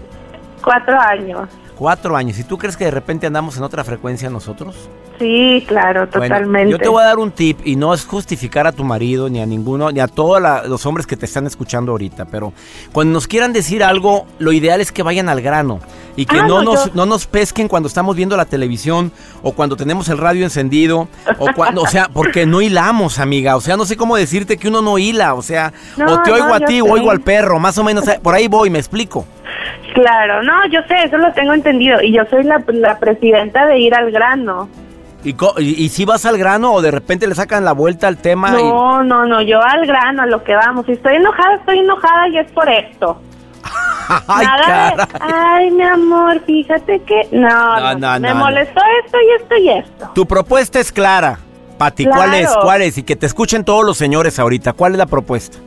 Cuatro 0.62 0.98
años. 0.98 1.48
Cuatro 1.76 2.16
años. 2.16 2.38
¿Y 2.38 2.44
tú 2.44 2.56
crees 2.56 2.76
que 2.76 2.84
de 2.84 2.90
repente 2.90 3.26
andamos 3.26 3.56
en 3.58 3.64
otra 3.64 3.84
frecuencia 3.84 4.30
nosotros? 4.30 4.88
Sí, 5.18 5.64
claro, 5.66 6.08
totalmente. 6.08 6.70
yo 6.70 6.78
te 6.78 6.88
voy 6.88 7.02
a 7.02 7.06
dar 7.06 7.18
un 7.18 7.32
tip 7.32 7.58
y 7.64 7.76
no 7.76 7.92
es 7.92 8.04
justificar 8.04 8.66
a 8.66 8.72
tu 8.72 8.84
marido 8.84 9.28
ni 9.28 9.40
a 9.40 9.46
ninguno, 9.46 9.90
ni 9.90 10.00
a 10.00 10.06
todos 10.06 10.40
los 10.68 10.86
hombres 10.86 11.06
que 11.06 11.16
te 11.16 11.26
están 11.26 11.46
escuchando 11.46 11.92
ahorita, 11.92 12.26
pero 12.26 12.52
cuando 12.92 13.14
nos 13.14 13.26
quieran 13.26 13.52
decir 13.52 13.82
algo, 13.82 14.26
lo 14.38 14.52
ideal 14.52 14.80
es 14.80 14.92
que 14.92 15.02
vayan 15.02 15.28
al 15.28 15.40
grano 15.40 15.80
y 16.14 16.26
que 16.26 16.38
ah, 16.38 16.46
no, 16.46 16.62
nos, 16.62 16.94
no 16.94 17.06
nos 17.06 17.26
pesquen 17.26 17.68
cuando 17.68 17.88
estamos 17.88 18.14
viendo 18.14 18.36
la 18.36 18.44
televisión 18.44 19.10
o 19.42 19.52
cuando 19.52 19.76
tenemos 19.76 20.08
el 20.08 20.18
radio 20.18 20.44
encendido 20.44 21.08
o 21.38 21.52
cuando, 21.54 21.82
o 21.82 21.86
sea, 21.86 22.08
porque 22.12 22.46
no 22.46 22.60
hilamos, 22.60 23.18
amiga, 23.18 23.56
o 23.56 23.60
sea, 23.60 23.76
no 23.76 23.86
sé 23.86 23.96
cómo 23.96 24.16
decirte 24.16 24.56
que 24.56 24.68
uno 24.68 24.82
no 24.82 24.98
hila, 24.98 25.34
o 25.34 25.42
sea, 25.42 25.72
o 26.06 26.22
te 26.22 26.30
oigo 26.30 26.54
a 26.54 26.60
ti 26.60 26.80
o 26.80 26.86
oigo 26.86 27.10
al 27.10 27.20
perro, 27.20 27.58
más 27.58 27.76
o 27.78 27.84
menos, 27.84 28.04
por 28.22 28.34
ahí 28.34 28.46
voy, 28.46 28.70
me 28.70 28.78
explico. 28.78 29.26
Claro, 29.94 30.42
no, 30.42 30.66
yo 30.68 30.80
sé, 30.86 30.94
eso 31.04 31.16
lo 31.16 31.32
tengo 31.32 31.54
entendido. 31.54 32.00
Y 32.02 32.12
yo 32.12 32.24
soy 32.26 32.44
la, 32.44 32.98
presidenta 32.98 33.66
de 33.66 33.78
ir 33.78 33.94
al 33.94 34.10
grano. 34.10 34.68
¿Y, 35.24 35.34
¿Y, 35.58 35.88
si 35.88 36.04
vas 36.04 36.24
al 36.26 36.38
grano 36.38 36.72
o 36.74 36.80
de 36.80 36.92
repente 36.92 37.26
le 37.26 37.34
sacan 37.34 37.64
la 37.64 37.72
vuelta 37.72 38.06
al 38.06 38.18
tema? 38.18 38.52
No, 38.52 39.02
no, 39.02 39.26
no, 39.26 39.42
yo 39.42 39.60
al 39.60 39.84
grano, 39.84 40.22
a 40.22 40.26
lo 40.26 40.44
que 40.44 40.54
vamos. 40.54 40.86
Si 40.86 40.92
estoy 40.92 41.16
enojada, 41.16 41.56
estoy 41.56 41.80
enojada 41.80 42.28
y 42.28 42.38
es 42.38 42.50
por 42.52 42.68
esto. 42.68 43.20
ay, 44.28 44.46
Nada 44.46 45.08
ay, 45.20 45.70
mi 45.72 45.82
amor, 45.82 46.40
fíjate 46.46 47.00
que... 47.00 47.28
No, 47.32 47.94
no, 47.96 48.20
me 48.20 48.32
molestó 48.32 48.80
esto 49.04 49.18
y 49.20 49.42
esto 49.42 49.56
y 49.56 49.68
esto. 49.70 50.10
Tu 50.14 50.24
propuesta 50.24 50.78
es 50.78 50.92
clara, 50.92 51.38
Pati. 51.76 52.06
¿Cuál 52.06 52.34
es? 52.34 52.56
¿Cuál 52.62 52.82
es? 52.82 52.96
Y 52.98 53.02
que 53.02 53.16
te 53.16 53.26
escuchen 53.26 53.64
todos 53.64 53.84
los 53.84 53.98
señores 53.98 54.38
ahorita. 54.38 54.72
¿Cuál 54.72 54.92
es 54.92 54.98
la 54.98 55.06
propuesta? 55.06 55.58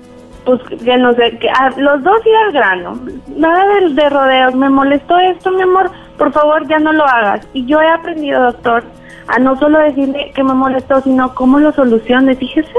pues 0.46 0.60
que 0.84 0.98
no 0.98 1.14
sé, 1.14 1.38
que 1.38 1.48
a 1.50 1.70
los 1.78 2.02
dos 2.04 2.26
ir 2.26 2.36
al 2.48 2.52
grano, 2.52 3.00
nada 3.36 3.64
de, 3.76 3.94
de, 3.94 4.10
rodeos, 4.10 4.56
me 4.56 4.70
molestó 4.70 5.20
esto, 5.20 5.52
mi 5.52 5.62
amor, 5.62 5.92
por 6.18 6.32
favor 6.32 6.68
ya 6.68 6.80
no 6.80 6.92
lo 6.94 7.06
hagas. 7.06 7.48
Y 7.54 7.66
yo 7.66 7.80
he 7.80 7.88
aprendido, 7.88 8.42
doctor, 8.42 8.84
a 9.28 9.40
no 9.40 9.58
solo 9.60 9.80
decirle 9.80 10.32
que 10.34 10.44
me 10.44 10.54
molestó, 10.54 11.02
sino 11.02 11.34
cómo 11.34 11.60
lo 11.60 11.72
soluciones, 11.74 12.38
fíjese. 12.38 12.74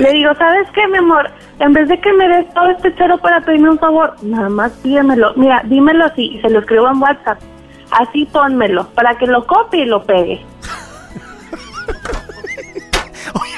Le 0.00 0.12
digo, 0.12 0.34
¿sabes 0.34 0.66
qué, 0.74 0.86
mi 0.88 0.98
amor? 0.98 1.30
En 1.60 1.72
vez 1.72 1.88
de 1.88 2.00
que 2.00 2.12
me 2.12 2.28
des 2.28 2.52
todo 2.52 2.70
este 2.70 2.92
chero 2.96 3.18
para 3.18 3.40
pedirme 3.40 3.70
un 3.70 3.78
favor, 3.78 4.16
nada 4.22 4.48
más 4.48 4.72
pídemelo. 4.82 5.32
Mira, 5.36 5.62
dímelo 5.64 6.06
así 6.06 6.34
y 6.34 6.40
se 6.40 6.50
lo 6.50 6.58
escribo 6.58 6.88
en 6.88 7.00
WhatsApp. 7.00 7.38
Así 7.92 8.26
pónmelo, 8.26 8.88
para 8.88 9.16
que 9.16 9.26
lo 9.26 9.46
copie 9.46 9.82
y 9.82 9.86
lo 9.86 10.02
pegue. 10.02 10.44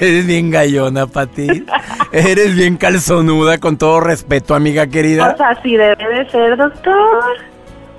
Eres 0.00 0.26
bien 0.26 0.50
gallona, 0.50 1.06
Pati. 1.06 1.64
Eres 2.12 2.54
bien 2.54 2.76
calzonuda, 2.76 3.58
con 3.58 3.78
todo 3.78 4.00
respeto, 4.00 4.54
amiga 4.54 4.86
querida. 4.86 5.32
O 5.32 5.36
sea, 5.36 5.60
sí 5.62 5.76
debe 5.76 6.08
de 6.08 6.30
ser, 6.30 6.56
doctor. 6.56 7.24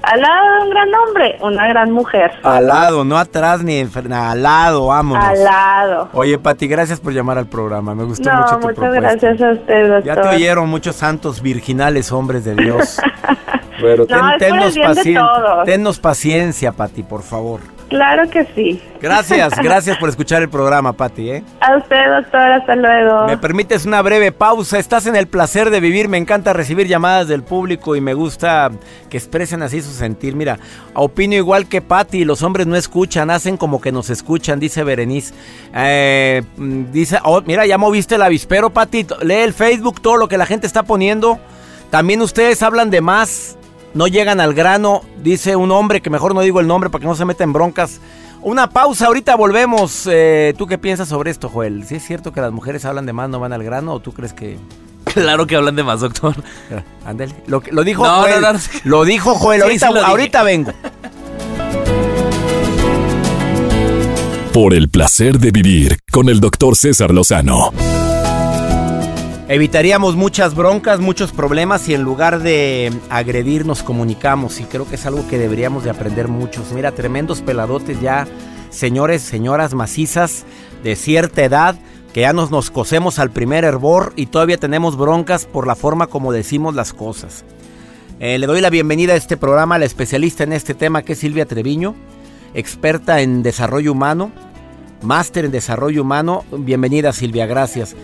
Al 0.01 0.21
lado 0.21 0.55
de 0.55 0.63
un 0.63 0.69
gran 0.69 0.89
hombre, 0.93 1.37
una 1.41 1.67
gran 1.67 1.91
mujer. 1.91 2.31
Al 2.43 2.67
lado, 2.67 3.03
no 3.03 3.17
atrás 3.17 3.63
ni 3.63 3.79
al 3.79 4.41
lado, 4.41 4.87
vámonos. 4.87 5.23
Al 5.23 5.43
lado. 5.43 6.09
Oye, 6.13 6.37
Pati, 6.37 6.67
gracias 6.67 6.99
por 6.99 7.13
llamar 7.13 7.37
al 7.37 7.47
programa. 7.47 7.93
Me 7.93 8.03
gustó 8.05 8.29
mucho 8.31 8.59
tu 8.59 8.67
muchas 8.67 8.93
gracias 8.93 9.41
a 9.41 9.51
usted, 9.51 9.89
doctor. 9.89 10.03
Ya 10.03 10.21
te 10.21 10.27
oyeron 10.29 10.69
muchos 10.69 10.95
santos 10.95 11.41
virginales 11.41 12.11
hombres 12.11 12.45
de 12.45 12.55
Dios. 12.55 12.99
Pero 13.81 14.05
tennos 15.65 15.99
paciencia, 15.99 16.71
Pati, 16.71 17.03
por 17.03 17.21
favor. 17.21 17.61
Claro 17.89 18.29
que 18.29 18.45
sí. 18.55 18.81
Gracias, 19.01 19.53
gracias 19.63 19.97
por 19.97 20.09
escuchar 20.09 20.41
el 20.41 20.49
programa, 20.49 20.93
Pati. 20.93 21.31
¿eh? 21.31 21.43
A 21.59 21.77
usted, 21.77 22.05
doctor, 22.07 22.51
hasta 22.51 22.75
luego. 22.75 23.25
Me 23.25 23.37
permites 23.37 23.85
una 23.85 24.01
breve 24.01 24.31
pausa. 24.31 24.77
Estás 24.77 25.07
en 25.07 25.15
el 25.15 25.27
placer 25.27 25.71
de 25.71 25.79
vivir. 25.79 26.07
Me 26.07 26.17
encanta 26.17 26.53
recibir 26.53 26.87
llamadas 26.87 27.27
del 27.27 27.43
público 27.43 27.95
y 27.95 28.01
me 28.01 28.13
gusta 28.13 28.69
que 29.09 29.17
expresen 29.17 29.63
así 29.63 29.81
su 29.81 29.91
sentir. 29.91 30.35
Mira, 30.35 30.59
opino 30.93 31.33
igual 31.35 31.67
que 31.67 31.81
Pati. 31.81 32.25
Los 32.25 32.43
hombres 32.43 32.67
no 32.67 32.75
escuchan, 32.75 33.31
hacen 33.31 33.57
como 33.57 33.81
que 33.81 33.91
nos 33.91 34.09
escuchan, 34.09 34.59
dice 34.59 34.83
Berenice. 34.83 35.33
Eh, 35.73 36.43
dice, 36.57 37.17
oh, 37.23 37.41
mira, 37.41 37.65
ya 37.65 37.77
moviste 37.77 38.15
el 38.15 38.21
avispero, 38.21 38.69
Pati. 38.69 39.07
Lee 39.23 39.35
el 39.35 39.53
Facebook, 39.53 40.01
todo 40.01 40.17
lo 40.17 40.27
que 40.27 40.37
la 40.37 40.45
gente 40.45 40.67
está 40.67 40.83
poniendo. 40.83 41.39
También 41.89 42.21
ustedes 42.21 42.61
hablan 42.61 42.91
de 42.91 43.01
más 43.01 43.57
no 43.93 44.07
llegan 44.07 44.39
al 44.39 44.53
grano, 44.53 45.01
dice 45.23 45.55
un 45.55 45.71
hombre 45.71 46.01
que 46.01 46.09
mejor 46.09 46.35
no 46.35 46.41
digo 46.41 46.59
el 46.59 46.67
nombre 46.67 46.89
para 46.89 47.01
que 47.01 47.07
no 47.07 47.15
se 47.15 47.25
meta 47.25 47.43
en 47.43 47.53
broncas. 47.53 47.99
Una 48.41 48.69
pausa, 48.69 49.07
ahorita 49.07 49.35
volvemos. 49.35 50.07
Eh, 50.09 50.53
¿Tú 50.57 50.65
qué 50.65 50.77
piensas 50.77 51.09
sobre 51.09 51.31
esto, 51.31 51.49
Joel? 51.49 51.85
¿Sí 51.85 51.95
es 51.95 52.05
cierto 52.05 52.31
que 52.31 52.39
las 52.39 52.51
mujeres 52.51 52.85
hablan 52.85 53.05
de 53.05 53.13
más, 53.13 53.29
no 53.29 53.39
van 53.39 53.51
al 53.53 53.63
grano 53.63 53.93
o 53.93 53.99
tú 53.99 54.13
crees 54.13 54.33
que... 54.33 54.57
Claro 55.05 55.47
que 55.47 55.55
hablan 55.55 55.75
de 55.75 55.83
más, 55.83 56.01
doctor. 56.01 56.35
Ándale. 57.05 57.33
Lo, 57.47 57.61
lo 57.71 57.83
dijo 57.83 58.05
Joel. 58.05 58.45
Lo 58.83 59.03
dijo 59.05 59.35
Joel. 59.35 59.63
ahorita, 59.63 59.87
ahorita 59.87 60.43
vengo. 60.43 60.71
Por 64.53 64.73
el 64.73 64.89
placer 64.89 65.39
de 65.39 65.51
vivir 65.51 65.97
con 66.11 66.29
el 66.29 66.39
doctor 66.39 66.75
César 66.75 67.11
Lozano. 67.11 67.71
Evitaríamos 69.49 70.15
muchas 70.15 70.53
broncas, 70.53 70.99
muchos 70.99 71.31
problemas 71.31 71.81
si 71.81 71.95
en 71.95 72.03
lugar 72.03 72.43
de 72.43 72.93
agredir 73.09 73.65
nos 73.65 73.81
comunicamos 73.81 74.59
y 74.59 74.65
creo 74.65 74.87
que 74.87 74.93
es 74.93 75.07
algo 75.07 75.27
que 75.27 75.39
deberíamos 75.39 75.83
de 75.83 75.89
aprender 75.89 76.27
muchos. 76.27 76.71
Mira, 76.71 76.91
tremendos 76.91 77.41
peladotes 77.41 77.99
ya, 77.99 78.27
señores, 78.69 79.23
señoras 79.23 79.73
macizas 79.73 80.45
de 80.83 80.95
cierta 80.95 81.43
edad 81.43 81.75
que 82.13 82.21
ya 82.21 82.31
nos, 82.31 82.51
nos 82.51 82.69
cosemos 82.69 83.17
al 83.17 83.31
primer 83.31 83.63
hervor 83.63 84.13
y 84.15 84.27
todavía 84.27 84.57
tenemos 84.57 84.95
broncas 84.95 85.47
por 85.47 85.65
la 85.65 85.75
forma 85.75 86.05
como 86.05 86.31
decimos 86.31 86.75
las 86.75 86.93
cosas. 86.93 87.43
Eh, 88.19 88.37
le 88.37 88.45
doy 88.45 88.61
la 88.61 88.69
bienvenida 88.69 89.13
a 89.13 89.17
este 89.17 89.35
programa 89.35 89.75
a 89.75 89.79
la 89.79 89.85
especialista 89.85 90.43
en 90.43 90.53
este 90.53 90.75
tema 90.75 91.01
que 91.01 91.13
es 91.13 91.19
Silvia 91.19 91.47
Treviño, 91.47 91.95
experta 92.53 93.21
en 93.21 93.41
desarrollo 93.41 93.93
humano, 93.93 94.31
máster 95.01 95.45
en 95.45 95.51
desarrollo 95.51 96.03
humano. 96.03 96.43
Bienvenida 96.51 97.13
Silvia, 97.13 97.47
gracias. 97.47 97.95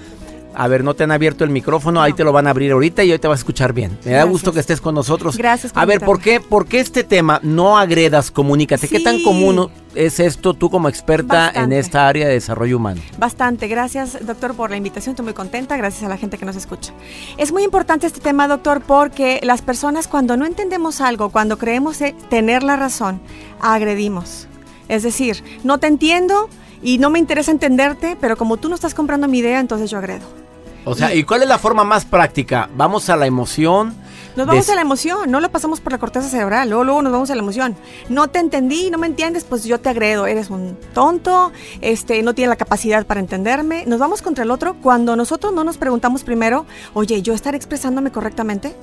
A 0.56 0.68
ver, 0.68 0.84
no 0.84 0.94
te 0.94 1.04
han 1.04 1.12
abierto 1.12 1.44
el 1.44 1.50
micrófono, 1.50 2.02
ahí 2.02 2.14
te 2.14 2.24
lo 2.24 2.32
van 2.32 2.48
a 2.48 2.52
abrir 2.52 2.72
ahorita 2.72 3.04
y 3.04 3.12
hoy 3.12 3.20
te 3.20 3.28
vas 3.28 3.40
a 3.40 3.42
escuchar 3.42 3.74
bien. 3.74 3.98
Me 4.06 4.12
da 4.12 4.24
gusto 4.24 4.54
que 4.54 4.60
estés 4.60 4.82
con 4.82 4.96
nosotros. 4.96 5.38
Gracias. 5.38 5.74
a 5.76 5.86
ver, 5.86 6.00
¿por 6.00 6.20
qué, 6.20 6.40
¿por 6.40 6.68
qué 6.68 6.80
este 6.80 7.04
tema? 7.04 7.40
No 7.44 7.78
agredas, 7.78 8.32
comunícate. 8.32 8.88
¿Qué 8.88 9.00
tan 9.00 9.22
común 9.22 9.70
es 9.94 10.20
esto 10.20 10.54
tú 10.54 10.70
como 10.70 10.90
experta 10.90 11.52
en 11.54 11.72
esta 11.72 12.08
área 12.08 12.28
de 12.28 12.34
desarrollo 12.34 12.78
humano? 12.78 13.02
Bastante. 13.18 13.68
Gracias, 13.68 14.26
doctor, 14.26 14.56
por 14.56 14.70
la 14.70 14.78
invitación. 14.78 15.14
Estoy 15.14 15.26
muy 15.26 15.34
contenta. 15.34 15.78
Gracias 15.78 16.04
a 16.04 16.10
la 16.10 16.18
gente 16.18 16.38
que 16.38 16.46
nos 16.46 16.56
escucha. 16.56 16.94
Es 17.38 17.52
muy 17.52 17.64
importante 17.64 18.08
este 18.08 18.22
tema, 18.22 18.48
doctor, 18.48 18.82
porque 18.82 19.40
las 19.44 19.62
personas 19.62 20.08
cuando 20.08 20.38
no 20.38 20.46
entendemos 20.46 21.02
algo, 21.02 21.30
cuando 21.30 21.58
creemos 21.58 22.00
tener 22.30 22.64
la 22.64 22.76
razón, 22.76 23.20
agredimos. 23.60 24.48
Es 24.88 25.04
decir, 25.04 25.44
no 25.64 25.80
te 25.80 25.88
entiendo 25.88 26.50
y 26.82 26.98
no 27.00 27.10
me 27.10 27.20
interesa 27.20 27.52
entenderte, 27.52 28.18
pero 28.20 28.38
como 28.38 28.58
tú 28.58 28.70
no 28.70 28.76
estás 28.76 28.94
comprando 28.94 29.28
mi 29.28 29.40
idea, 29.40 29.60
entonces 29.60 29.90
yo 29.90 29.98
agredo. 29.98 30.45
O 30.86 30.96
sea, 30.96 31.14
¿y 31.14 31.24
cuál 31.24 31.42
es 31.44 31.50
la 31.50 31.58
forma 31.58 31.84
más 31.84 32.06
práctica? 32.06 32.70
¿Vamos 32.76 33.10
a 33.10 33.16
la 33.16 33.26
emoción? 33.26 33.96
Nos 34.36 34.48
vamos 34.48 34.70
a 34.70 34.76
la 34.76 34.82
emoción, 34.82 35.32
no 35.32 35.40
lo 35.40 35.50
pasamos 35.50 35.80
por 35.80 35.94
la 35.94 35.98
corteza 35.98 36.28
cerebral, 36.28 36.70
luego, 36.70 36.84
luego 36.84 37.02
nos 37.02 37.12
vamos 37.14 37.30
a 37.30 37.36
la 37.36 37.42
emoción. 37.42 37.76
No 38.10 38.28
te 38.28 38.40
entendí, 38.40 38.92
no 38.92 38.98
me 38.98 39.08
entiendes, 39.08 39.46
pues 39.46 39.64
yo 39.64 39.80
te 39.80 39.88
agredo, 39.90 40.28
eres 40.28 40.50
un 40.50 40.78
tonto, 40.94 41.54
este, 41.80 42.22
no 42.22 42.36
tienes 42.36 42.50
la 42.50 42.58
capacidad 42.58 43.06
para 43.06 43.22
entenderme. 43.22 43.86
Nos 43.86 43.98
vamos 43.98 44.22
contra 44.22 44.44
el 44.44 44.52
otro 44.52 44.76
cuando 44.82 45.16
nosotros 45.16 45.54
no 45.54 45.64
nos 45.64 45.78
preguntamos 45.78 46.24
primero, 46.24 46.66
oye, 46.94 47.22
¿yo 47.22 47.34
estaré 47.34 47.56
expresándome 47.56 48.12
correctamente? 48.12 48.76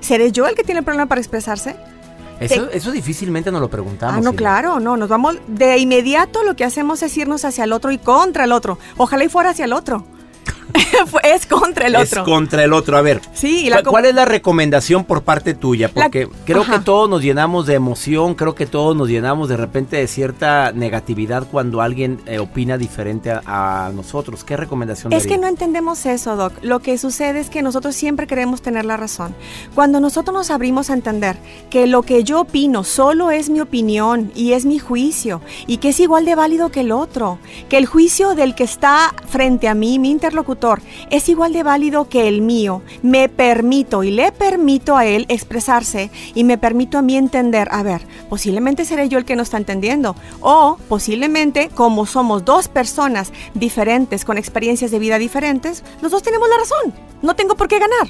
¿Seré 0.00 0.30
yo 0.30 0.46
el 0.46 0.54
que 0.54 0.62
tiene 0.62 0.78
el 0.78 0.84
problema 0.84 1.06
para 1.06 1.20
expresarse? 1.20 1.76
Eso, 2.38 2.70
eso 2.70 2.90
difícilmente 2.92 3.50
nos 3.50 3.60
lo 3.60 3.68
preguntamos. 3.68 4.16
Ah, 4.16 4.20
no, 4.20 4.34
claro, 4.34 4.78
no, 4.78 4.96
nos 4.96 5.08
vamos 5.08 5.36
de 5.46 5.76
inmediato 5.78 6.42
lo 6.44 6.56
que 6.56 6.64
hacemos 6.64 7.02
es 7.02 7.16
irnos 7.16 7.44
hacia 7.44 7.64
el 7.64 7.72
otro 7.72 7.90
y 7.90 7.98
contra 7.98 8.44
el 8.44 8.52
otro. 8.52 8.78
Ojalá 8.96 9.24
y 9.24 9.28
fuera 9.28 9.50
hacia 9.50 9.64
el 9.64 9.72
otro. 9.72 10.04
es 11.22 11.46
contra 11.46 11.86
el 11.86 11.96
otro. 11.96 12.20
Es 12.20 12.24
contra 12.24 12.64
el 12.64 12.72
otro. 12.72 12.96
A 12.96 13.02
ver, 13.02 13.20
sí, 13.32 13.70
¿cuál, 13.86 14.06
es 14.06 14.14
la 14.14 14.24
recomendación 14.24 15.04
por 15.04 15.22
parte 15.22 15.54
tuya? 15.54 15.88
Porque 15.88 16.28
creo 16.44 16.64
que 16.64 16.80
todos 16.80 17.08
nos 17.08 17.22
llenamos 17.22 17.66
de 17.66 17.74
emoción, 17.74 18.34
creo 18.34 18.54
que 18.54 18.66
todos 18.66 18.96
nos 18.96 19.08
llenamos 19.08 19.48
de 19.48 19.56
repente 19.56 19.96
de 19.96 20.06
cierta 20.06 20.72
negatividad 20.72 21.46
cuando 21.50 21.80
alguien 21.80 22.20
eh, 22.26 22.38
opina 22.38 22.78
diferente 22.78 23.30
a, 23.30 23.90
nosotros. 23.94 24.44
¿Qué 24.44 24.56
recomendación? 24.56 25.12
Es 25.12 25.26
que 25.26 25.38
no 25.38 25.46
entendemos 25.46 26.06
eso, 26.06 26.36
Doc. 26.36 26.52
Lo 26.62 26.80
que 26.80 26.98
sucede 26.98 27.40
es 27.40 27.50
que 27.50 27.62
nosotros 27.62 27.94
siempre 27.94 28.26
queremos 28.26 28.62
tener 28.62 28.84
la 28.84 28.96
razón. 28.96 29.34
Cuando 29.74 30.00
nosotros 30.00 30.34
nos 30.34 30.50
abrimos 30.50 30.90
a 30.90 30.94
entender 30.94 31.36
que 31.70 31.86
lo 31.86 32.02
que 32.02 32.24
yo 32.24 32.40
opino 32.40 32.84
solo 32.84 33.30
es 33.30 33.50
mi 33.50 33.60
opinión 33.60 34.32
y 34.34 34.52
es 34.52 34.64
mi 34.64 34.78
juicio 34.78 35.40
y 35.66 35.78
que 35.78 35.90
es 35.90 36.00
igual 36.00 36.24
de 36.24 36.34
válido 36.34 36.70
que 36.70 36.80
el 36.80 36.92
otro, 36.92 37.38
que 37.68 37.76
el 37.76 37.86
juicio 37.86 38.34
del 38.34 38.54
que 38.54 38.64
está 38.64 39.14
frente 39.28 39.68
a 39.68 39.74
mí, 39.74 39.98
mi 39.98 40.10
interlocutor, 40.10 40.63
es 41.10 41.28
igual 41.28 41.52
de 41.52 41.62
válido 41.62 42.08
que 42.08 42.28
el 42.28 42.40
mío. 42.40 42.82
Me 43.02 43.28
permito 43.28 44.02
y 44.02 44.10
le 44.10 44.32
permito 44.32 44.96
a 44.96 45.06
él 45.06 45.26
expresarse 45.28 46.10
y 46.34 46.44
me 46.44 46.58
permito 46.58 46.98
a 46.98 47.02
mí 47.02 47.16
entender, 47.16 47.68
a 47.70 47.82
ver, 47.82 48.06
posiblemente 48.28 48.84
seré 48.84 49.08
yo 49.08 49.18
el 49.18 49.24
que 49.24 49.36
no 49.36 49.42
está 49.42 49.56
entendiendo 49.56 50.16
o 50.40 50.78
posiblemente 50.88 51.68
como 51.68 52.06
somos 52.06 52.44
dos 52.44 52.68
personas 52.68 53.32
diferentes 53.54 54.24
con 54.24 54.38
experiencias 54.38 54.90
de 54.90 54.98
vida 54.98 55.18
diferentes, 55.18 55.84
los 56.00 56.10
dos 56.10 56.22
tenemos 56.22 56.48
la 56.48 56.58
razón. 56.58 56.94
No 57.22 57.36
tengo 57.36 57.54
por 57.54 57.68
qué 57.68 57.78
ganar. 57.78 58.08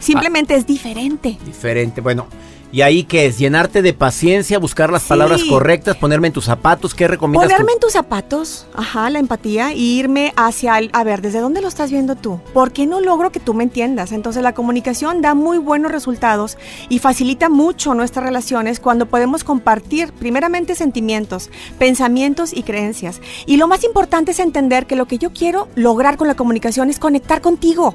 Simplemente 0.00 0.54
es 0.54 0.66
diferente. 0.66 1.38
Diferente. 1.44 2.00
Bueno, 2.00 2.26
¿Y 2.72 2.80
ahí 2.80 3.04
qué 3.04 3.26
es? 3.26 3.36
¿Llenarte 3.36 3.82
de 3.82 3.92
paciencia, 3.92 4.58
buscar 4.58 4.90
las 4.90 5.02
palabras 5.02 5.44
correctas, 5.44 5.94
ponerme 5.94 6.28
en 6.28 6.32
tus 6.32 6.46
zapatos? 6.46 6.94
¿Qué 6.94 7.06
recomiendas 7.06 7.50
Ponerme 7.50 7.72
en 7.74 7.80
tus 7.80 7.92
zapatos, 7.92 8.66
ajá, 8.74 9.10
la 9.10 9.18
empatía, 9.18 9.74
y 9.74 9.98
irme 9.98 10.32
hacia 10.36 10.78
el... 10.78 10.88
A 10.94 11.04
ver, 11.04 11.20
¿desde 11.20 11.40
dónde 11.40 11.60
lo 11.60 11.68
estás 11.68 11.90
viendo 11.90 12.16
tú? 12.16 12.40
¿Por 12.54 12.72
qué 12.72 12.86
no 12.86 13.02
logro 13.02 13.30
que 13.30 13.40
tú 13.40 13.52
me 13.52 13.62
entiendas? 13.62 14.10
Entonces 14.10 14.42
la 14.42 14.54
comunicación 14.54 15.20
da 15.20 15.34
muy 15.34 15.58
buenos 15.58 15.92
resultados 15.92 16.56
y 16.88 16.98
facilita 16.98 17.50
mucho 17.50 17.92
nuestras 17.92 18.24
relaciones 18.24 18.80
cuando 18.80 19.04
podemos 19.04 19.44
compartir 19.44 20.10
primeramente 20.14 20.74
sentimientos, 20.74 21.50
pensamientos 21.78 22.54
y 22.54 22.62
creencias. 22.62 23.20
Y 23.44 23.58
lo 23.58 23.68
más 23.68 23.84
importante 23.84 24.30
es 24.30 24.38
entender 24.38 24.86
que 24.86 24.96
lo 24.96 25.04
que 25.04 25.18
yo 25.18 25.34
quiero 25.34 25.68
lograr 25.74 26.16
con 26.16 26.26
la 26.26 26.36
comunicación 26.36 26.88
es 26.88 26.98
conectar 26.98 27.42
contigo. 27.42 27.94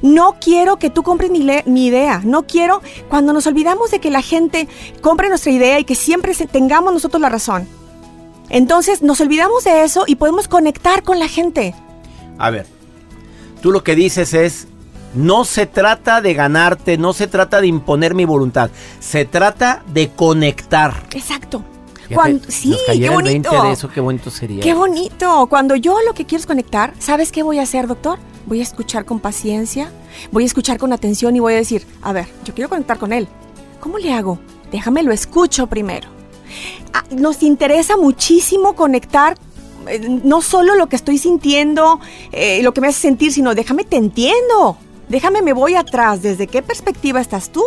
No 0.00 0.36
quiero 0.40 0.78
que 0.78 0.90
tú 0.90 1.02
compres 1.02 1.30
mi, 1.30 1.46
mi, 1.66 1.86
idea. 1.86 2.22
No 2.24 2.46
quiero, 2.46 2.80
cuando 3.08 3.32
nos 3.32 3.46
olvidamos 3.46 3.90
de 3.90 4.00
que 4.00 4.10
la 4.10 4.22
gente 4.22 4.68
compre 5.00 5.28
nuestra 5.28 5.52
idea 5.52 5.78
y 5.78 5.84
que 5.84 5.94
siempre 5.94 6.34
tengamos 6.34 6.92
nosotros 6.92 7.20
la 7.20 7.28
razón. 7.28 7.68
Entonces 8.48 9.02
nos 9.02 9.20
olvidamos 9.20 9.64
de 9.64 9.82
eso 9.82 10.04
y 10.06 10.16
podemos 10.16 10.48
conectar 10.48 11.02
con 11.02 11.18
la 11.18 11.28
gente. 11.28 11.74
A 12.38 12.50
ver, 12.50 12.66
tú 13.60 13.70
lo 13.70 13.82
que 13.82 13.94
dices 13.94 14.34
es, 14.34 14.66
no 15.14 15.44
se 15.44 15.66
trata 15.66 16.20
de 16.20 16.34
ganarte, 16.34 16.98
no 16.98 17.12
se 17.12 17.26
trata 17.26 17.60
de 17.60 17.66
imponer 17.66 18.14
mi 18.14 18.24
voluntad, 18.24 18.70
se 19.00 19.24
trata 19.24 19.82
de 19.92 20.10
conectar. 20.10 21.04
Exacto. 21.14 21.64
sí, 22.48 22.76
qué 22.86 23.08
bonito. 23.08 23.62
de 23.62 23.72
eso, 23.72 23.88
qué 23.88 24.00
bonito 24.00 24.30
sería. 24.30 24.62
Qué 24.62 24.74
bonito. 24.74 25.46
Cuando 25.48 25.76
yo 25.76 25.98
lo 26.06 26.14
que 26.14 26.26
quiero 26.26 26.40
es 26.40 26.46
conectar, 26.46 26.92
¿sabes 26.98 27.32
qué 27.32 27.42
voy 27.42 27.58
a 27.58 27.62
hacer, 27.62 27.86
doctor? 27.86 28.18
Voy 28.46 28.60
a 28.60 28.62
escuchar 28.62 29.04
con 29.04 29.20
paciencia, 29.20 29.90
voy 30.30 30.44
a 30.44 30.46
escuchar 30.46 30.78
con 30.78 30.92
atención 30.92 31.34
y 31.36 31.40
voy 31.40 31.54
a 31.54 31.56
decir, 31.56 31.86
a 32.02 32.12
ver, 32.12 32.26
yo 32.44 32.54
quiero 32.54 32.68
conectar 32.68 32.98
con 32.98 33.12
él. 33.12 33.28
¿Cómo 33.80 33.98
le 33.98 34.12
hago? 34.12 34.38
Déjame 34.70 35.02
lo 35.02 35.12
escucho 35.12 35.66
primero. 35.66 36.08
Ah, 36.92 37.04
nos 37.10 37.42
interesa 37.42 37.96
muchísimo 37.96 38.74
conectar 38.74 39.36
eh, 39.88 40.20
no 40.24 40.42
solo 40.42 40.74
lo 40.76 40.88
que 40.88 40.96
estoy 40.96 41.18
sintiendo, 41.18 42.00
eh, 42.30 42.62
lo 42.62 42.72
que 42.72 42.80
me 42.80 42.88
hace 42.88 43.00
sentir, 43.00 43.32
sino 43.32 43.54
déjame 43.54 43.84
te 43.84 43.96
entiendo. 43.96 44.76
Déjame 45.08 45.42
me 45.42 45.52
voy 45.52 45.74
atrás. 45.74 46.22
¿Desde 46.22 46.46
qué 46.46 46.62
perspectiva 46.62 47.20
estás 47.20 47.50
tú? 47.50 47.64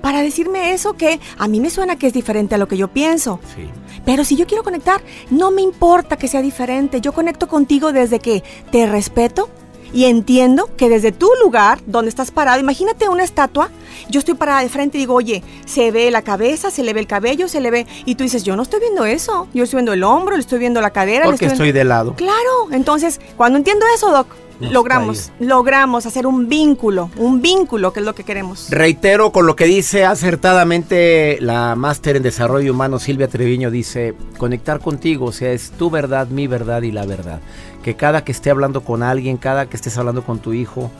Para 0.00 0.22
decirme 0.22 0.72
eso 0.72 0.94
que 0.94 1.20
a 1.38 1.48
mí 1.48 1.60
me 1.60 1.70
suena 1.70 1.96
que 1.96 2.06
es 2.06 2.12
diferente 2.12 2.54
a 2.54 2.58
lo 2.58 2.68
que 2.68 2.76
yo 2.76 2.88
pienso. 2.88 3.40
Sí. 3.54 3.68
Pero 4.04 4.24
si 4.24 4.36
yo 4.36 4.46
quiero 4.46 4.64
conectar, 4.64 5.02
no 5.30 5.50
me 5.50 5.62
importa 5.62 6.16
que 6.16 6.28
sea 6.28 6.42
diferente. 6.42 7.00
Yo 7.00 7.12
conecto 7.12 7.48
contigo 7.48 7.92
desde 7.92 8.20
que 8.20 8.42
te 8.70 8.86
respeto, 8.86 9.48
y 9.92 10.04
entiendo 10.04 10.68
que 10.76 10.88
desde 10.88 11.12
tu 11.12 11.28
lugar, 11.42 11.80
donde 11.86 12.08
estás 12.08 12.30
parado, 12.30 12.60
imagínate 12.60 13.08
una 13.08 13.24
estatua, 13.24 13.70
yo 14.08 14.18
estoy 14.18 14.34
parada 14.34 14.62
de 14.62 14.68
frente 14.68 14.98
y 14.98 15.00
digo, 15.00 15.14
oye, 15.14 15.42
se 15.66 15.90
ve 15.90 16.10
la 16.10 16.22
cabeza, 16.22 16.70
se 16.70 16.82
le 16.82 16.92
ve 16.92 17.00
el 17.00 17.06
cabello, 17.06 17.48
se 17.48 17.60
le 17.60 17.70
ve... 17.70 17.86
Y 18.04 18.14
tú 18.14 18.24
dices, 18.24 18.44
yo 18.44 18.56
no 18.56 18.62
estoy 18.62 18.80
viendo 18.80 19.04
eso, 19.04 19.48
yo 19.54 19.64
estoy 19.64 19.78
viendo 19.78 19.92
el 19.92 20.04
hombro, 20.04 20.36
le 20.36 20.40
estoy 20.40 20.58
viendo 20.58 20.80
la 20.80 20.90
cadera. 20.90 21.24
Porque 21.24 21.46
estoy, 21.46 21.54
estoy 21.54 21.72
de 21.72 21.84
lado. 21.84 22.14
Claro, 22.14 22.68
entonces, 22.70 23.20
cuando 23.36 23.58
entiendo 23.58 23.84
eso, 23.94 24.10
Doc, 24.10 24.28
logramos, 24.60 25.30
logramos 25.38 26.06
hacer 26.06 26.26
un 26.26 26.48
vínculo, 26.48 27.10
un 27.16 27.40
vínculo 27.40 27.92
que 27.92 28.00
es 28.00 28.06
lo 28.06 28.14
que 28.14 28.24
queremos. 28.24 28.68
Reitero 28.70 29.30
con 29.32 29.46
lo 29.46 29.56
que 29.56 29.64
dice 29.64 30.04
acertadamente 30.04 31.38
la 31.40 31.74
máster 31.76 32.16
en 32.16 32.22
desarrollo 32.22 32.72
humano 32.72 32.98
Silvia 32.98 33.28
Treviño, 33.28 33.70
dice, 33.70 34.14
conectar 34.36 34.80
contigo, 34.80 35.26
o 35.26 35.32
sea, 35.32 35.52
es 35.52 35.70
tu 35.70 35.90
verdad, 35.90 36.28
mi 36.28 36.46
verdad 36.46 36.82
y 36.82 36.92
la 36.92 37.06
verdad. 37.06 37.40
Que 37.82 37.94
cada 37.94 38.24
que 38.24 38.32
esté 38.32 38.50
hablando 38.50 38.82
con 38.82 39.02
alguien, 39.02 39.36
cada 39.36 39.66
que 39.66 39.76
estés 39.76 39.96
hablando 39.98 40.24
con 40.24 40.40
tu 40.40 40.52
hijo, 40.52 40.90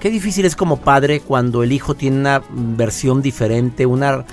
qué 0.00 0.10
difícil 0.10 0.44
es 0.44 0.56
como 0.56 0.78
padre 0.78 1.20
cuando 1.20 1.62
el 1.62 1.72
hijo 1.72 1.94
tiene 1.94 2.18
una 2.18 2.42
versión 2.50 3.22
diferente, 3.22 3.86
una 3.86 4.24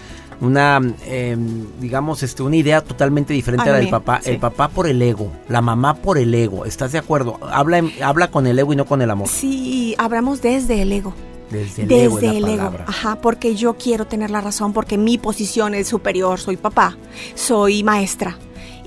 una, 0.41 0.79
em, 1.05 1.67
digamos, 1.79 2.23
este, 2.23 2.43
una 2.43 2.55
idea 2.55 2.81
totalmente 2.81 3.33
diferente 3.33 3.69
a, 3.69 3.73
la 3.73 3.79
del 3.79 3.89
papá. 3.89 4.21
El 4.23 4.39
papá 4.39 4.69
por 4.69 4.87
el 4.87 5.01
ego, 5.01 5.31
la 5.47 5.61
mamá 5.61 5.95
por 5.95 6.17
el 6.17 6.33
ego. 6.33 6.65
¿Estás 6.65 6.91
de 6.91 6.97
acuerdo? 6.97 7.39
Habla, 7.41 7.83
habla 8.03 8.31
con 8.31 8.47
el 8.47 8.57
ego 8.57 8.73
y 8.73 8.75
no 8.75 8.85
con 8.85 9.01
el 9.01 9.09
amor. 9.09 9.27
Sí, 9.27 9.95
hablamos 9.97 10.41
desde 10.41 10.81
el 10.81 10.91
ego. 10.91 11.13
Desde 11.51 11.83
el 11.83 11.91
ego. 11.91 12.19
la 12.21 12.31
el 12.31 12.45
ego. 12.45 12.57
palabra. 12.57 12.85
Ajá, 12.87 13.19
porque 13.21 13.55
yo 13.55 13.75
quiero 13.75 14.05
tener 14.07 14.29
la 14.29 14.41
razón, 14.41 14.71
porque 14.71 14.97
mi 14.97 15.17
posición 15.17 15.75
es 15.75 15.87
superior, 15.87 16.39
soy 16.39 16.57
papá, 16.57 16.97
soy 17.35 17.83
maestra. 17.83 18.37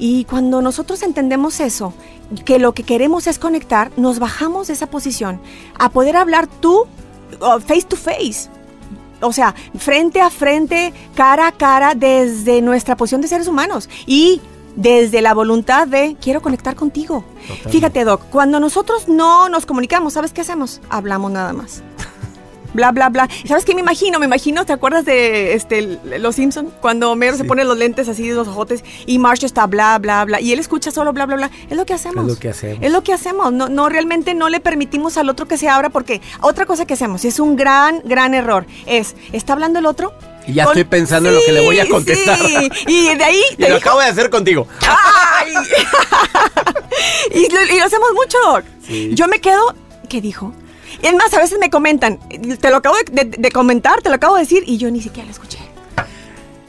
Y 0.04 0.24
cuando 0.24 0.62
nosotros 0.62 1.00
entendemos 1.04 1.60
eso, 1.60 1.94
que 2.44 2.58
lo 2.58 2.74
que 2.74 2.82
queremos 2.82 3.28
es 3.28 3.38
conectar, 3.38 3.92
nos 3.96 4.18
bajamos 4.18 4.66
de 4.66 4.72
esa 4.72 4.88
posición 4.88 5.40
a 5.78 5.90
poder 5.90 6.16
hablar 6.16 6.48
tú 6.48 6.88
oh, 7.38 7.60
face 7.60 7.82
to 7.82 7.94
face. 7.94 8.50
O 9.20 9.32
sea, 9.32 9.54
frente 9.78 10.20
a 10.20 10.28
frente, 10.28 10.92
cara 11.14 11.46
a 11.46 11.52
cara, 11.52 11.94
desde 11.94 12.62
nuestra 12.62 12.96
posición 12.96 13.20
de 13.20 13.28
seres 13.28 13.46
humanos. 13.46 13.88
Y 14.04 14.40
desde 14.74 15.22
la 15.22 15.34
voluntad 15.34 15.86
de 15.86 16.16
quiero 16.20 16.42
conectar 16.42 16.74
contigo. 16.74 17.24
Totalmente. 17.42 17.70
Fíjate, 17.70 18.04
Doc, 18.04 18.22
cuando 18.28 18.58
nosotros 18.58 19.06
no 19.06 19.48
nos 19.48 19.66
comunicamos, 19.66 20.14
¿sabes 20.14 20.32
qué 20.32 20.40
hacemos? 20.40 20.80
Hablamos 20.90 21.30
nada 21.30 21.52
más. 21.52 21.84
Bla, 22.74 22.90
bla, 22.92 23.08
bla. 23.08 23.28
¿Sabes 23.46 23.64
qué 23.64 23.74
me 23.74 23.80
imagino? 23.80 24.18
Me 24.18 24.26
imagino, 24.26 24.64
¿te 24.64 24.72
acuerdas 24.72 25.04
de 25.04 25.54
este, 25.54 25.98
Los 26.18 26.36
Simpson 26.36 26.72
Cuando 26.80 27.10
Homero 27.10 27.36
se 27.36 27.44
pone 27.44 27.64
los 27.64 27.76
lentes 27.76 28.08
así 28.08 28.28
de 28.28 28.34
los 28.34 28.48
ojotes 28.48 28.84
y 29.06 29.18
Marsh 29.18 29.44
está 29.44 29.66
bla, 29.66 29.98
bla, 29.98 30.24
bla. 30.24 30.40
Y 30.40 30.52
él 30.52 30.58
escucha 30.58 30.90
solo 30.90 31.12
bla, 31.12 31.26
bla, 31.26 31.36
bla. 31.36 31.50
Es 31.68 31.76
lo 31.76 31.84
que 31.86 31.94
hacemos. 31.94 32.24
Es 32.26 32.34
lo 32.34 32.38
que 32.40 32.48
hacemos. 32.48 32.78
Es 32.82 32.92
lo 32.92 33.02
que 33.02 33.12
hacemos. 33.12 33.52
No, 33.52 33.68
no, 33.68 33.88
realmente 33.88 34.34
no 34.34 34.48
le 34.48 34.60
permitimos 34.60 35.16
al 35.16 35.28
otro 35.28 35.46
que 35.46 35.56
se 35.58 35.68
abra 35.68 35.90
porque 35.90 36.20
otra 36.40 36.66
cosa 36.66 36.86
que 36.86 36.94
hacemos, 36.94 37.24
y 37.24 37.28
es 37.28 37.38
un 37.40 37.56
gran, 37.56 38.00
gran 38.04 38.34
error, 38.34 38.66
es, 38.86 39.14
¿está 39.32 39.52
hablando 39.52 39.78
el 39.78 39.86
otro? 39.86 40.12
Y 40.46 40.54
ya 40.54 40.64
estoy 40.64 40.84
pensando 40.84 41.28
en 41.28 41.36
lo 41.36 41.40
que 41.46 41.52
le 41.52 41.64
voy 41.64 41.78
a 41.78 41.88
contestar. 41.88 42.36
sí. 42.38 42.68
Y 42.88 43.14
de 43.14 43.22
ahí... 43.24 43.40
Y 43.52 43.56
te 43.56 43.68
lo 43.68 43.76
dijo- 43.76 43.88
acabo 43.88 44.00
de 44.00 44.06
hacer 44.06 44.28
contigo. 44.28 44.66
¡Ay! 44.80 45.52
y, 47.32 47.48
lo, 47.52 47.62
y 47.74 47.78
lo 47.78 47.84
hacemos 47.84 48.08
mucho, 48.14 48.38
Doc. 48.46 48.64
Sí. 48.86 49.10
Yo 49.14 49.28
me 49.28 49.40
quedo, 49.40 49.74
¿qué 50.08 50.20
dijo? 50.20 50.52
Y 51.02 51.06
es 51.06 51.14
más, 51.14 51.34
a 51.34 51.38
veces 51.40 51.58
me 51.58 51.68
comentan, 51.68 52.18
te 52.60 52.70
lo 52.70 52.76
acabo 52.76 52.94
de, 53.10 53.24
de- 53.24 53.36
de 53.36 53.50
comentar, 53.50 54.00
te 54.02 54.08
lo 54.08 54.14
acabo 54.14 54.36
de 54.36 54.42
decir, 54.42 54.62
y 54.66 54.78
yo 54.78 54.90
ni 54.90 55.00
siquiera 55.00 55.26
lo 55.26 55.32
escuché. 55.32 55.58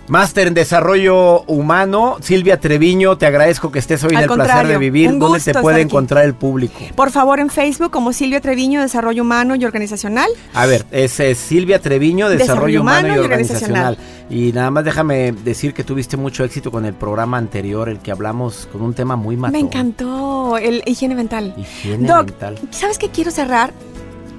Máster 0.05 0.47
en 0.47 0.53
Desarrollo 0.53 1.43
Humano, 1.43 2.17
Silvia 2.19 2.59
Treviño, 2.59 3.17
te 3.17 3.25
agradezco 3.25 3.71
que 3.71 3.79
estés 3.79 4.03
hoy 4.03 4.13
en 4.15 4.19
el 4.23 4.27
placer 4.27 4.67
de 4.67 4.77
vivir. 4.77 5.17
¿Dónde 5.17 5.39
te 5.39 5.53
puede 5.53 5.79
encontrar 5.79 6.25
el 6.25 6.33
público? 6.33 6.77
Por 6.93 7.09
favor, 7.09 7.39
en 7.39 7.49
Facebook 7.49 7.89
como 7.89 8.11
Silvia 8.11 8.41
Treviño, 8.41 8.81
Desarrollo 8.81 9.21
Humano 9.21 9.55
y 9.55 9.63
Organizacional. 9.63 10.29
A 10.53 10.65
ver, 10.65 10.85
es, 10.91 11.21
es 11.21 11.37
Silvia 11.37 11.79
Treviño, 11.79 12.27
Desarrollo, 12.27 12.43
Desarrollo 12.53 12.81
Humano, 12.81 13.07
Humano 13.07 13.21
y 13.21 13.23
Organizacional. 13.23 13.93
Organizacional. 13.93 14.27
Y 14.29 14.51
nada 14.51 14.71
más 14.71 14.83
déjame 14.83 15.31
decir 15.31 15.73
que 15.73 15.85
tuviste 15.85 16.17
mucho 16.17 16.43
éxito 16.43 16.69
con 16.69 16.85
el 16.85 16.93
programa 16.93 17.37
anterior, 17.37 17.87
el 17.87 17.99
que 17.99 18.11
hablamos 18.11 18.67
con 18.73 18.81
un 18.81 18.93
tema 18.93 19.15
muy 19.15 19.37
matón. 19.37 19.53
Me 19.53 19.59
encantó 19.59 20.57
el 20.57 20.83
higiene 20.85 21.15
mental. 21.15 21.53
Higiene 21.57 22.07
Doc, 22.09 22.25
mental. 22.25 22.59
¿sabes 22.71 22.97
qué 22.97 23.07
quiero 23.09 23.31
cerrar? 23.31 23.71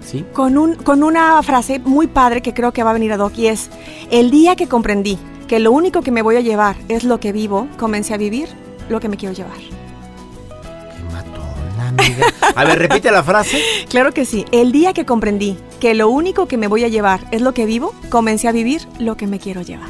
¿Sí? 0.05 0.25
Con, 0.33 0.59
un, 0.59 0.75
con 0.77 1.03
una 1.03 1.43
frase 1.43 1.79
muy 1.79 2.07
padre 2.07 2.43
que 2.43 2.53
creo 2.53 2.73
que 2.73 2.83
va 2.83 2.91
a 2.91 2.93
venir 2.93 3.13
a 3.13 3.17
Doc 3.17 3.37
y 3.39 3.47
es, 3.47 3.71
el 4.11 4.31
día 4.31 4.55
que 4.55 4.69
comprendí 4.69 5.19
que 5.49 5.59
lo 5.59 5.73
único 5.73 6.03
que 6.03 6.11
me 6.11 6.23
voy 6.23 6.37
a 6.37 6.41
llevar 6.41 6.77
es 6.89 7.05
lo 7.05 7.21
que 7.21 7.33
vivo, 7.33 7.69
comencé 7.79 8.15
a 8.15 8.17
vivir 8.17 8.49
lo 8.89 9.01
que 9.01 9.09
me 9.09 9.17
quiero 9.17 9.35
llevar. 9.35 9.57
Qué 9.59 11.03
matona, 11.13 11.89
amiga. 11.89 12.27
A 12.55 12.65
ver, 12.65 12.79
repite 12.79 13.11
la 13.11 13.23
frase. 13.23 13.61
Claro 13.89 14.13
que 14.13 14.25
sí. 14.25 14.45
El 14.53 14.73
día 14.73 14.93
que 14.93 15.07
comprendí 15.07 15.57
que 15.81 15.95
lo 15.95 16.09
único 16.09 16.47
que 16.47 16.57
me 16.57 16.67
voy 16.67 16.85
a 16.85 16.89
llevar 16.89 17.21
es 17.31 17.41
lo 17.41 17.55
que 17.55 17.67
vivo, 17.67 17.95
comencé 18.11 18.49
a 18.49 18.53
vivir 18.53 18.87
lo 18.99 19.17
que 19.17 19.27
me 19.27 19.39
quiero 19.39 19.63
llevar. 19.63 19.89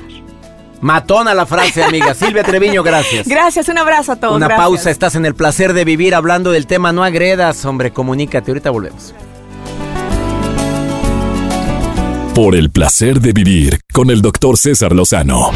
Matona 0.80 1.32
la 1.32 1.46
frase, 1.46 1.82
amiga. 1.82 2.12
Silvia 2.12 2.42
Treviño, 2.42 2.82
gracias. 2.82 3.26
Gracias, 3.26 3.68
un 3.68 3.78
abrazo 3.78 4.12
a 4.12 4.16
todos. 4.16 4.36
Una 4.36 4.48
gracias. 4.48 4.66
pausa, 4.66 4.90
estás 4.90 5.14
en 5.14 5.24
el 5.24 5.34
placer 5.34 5.72
de 5.72 5.84
vivir 5.84 6.14
hablando 6.14 6.50
del 6.50 6.66
tema 6.66 6.92
No 6.92 7.02
agredas, 7.02 7.64
hombre, 7.64 7.90
comunícate, 7.92 8.50
ahorita 8.50 8.70
volvemos. 8.70 9.14
Por 12.34 12.56
el 12.56 12.72
placer 12.72 13.20
de 13.20 13.32
vivir 13.32 13.78
con 13.92 14.10
el 14.10 14.20
doctor 14.20 14.58
César 14.58 14.92
Lozano. 14.92 15.52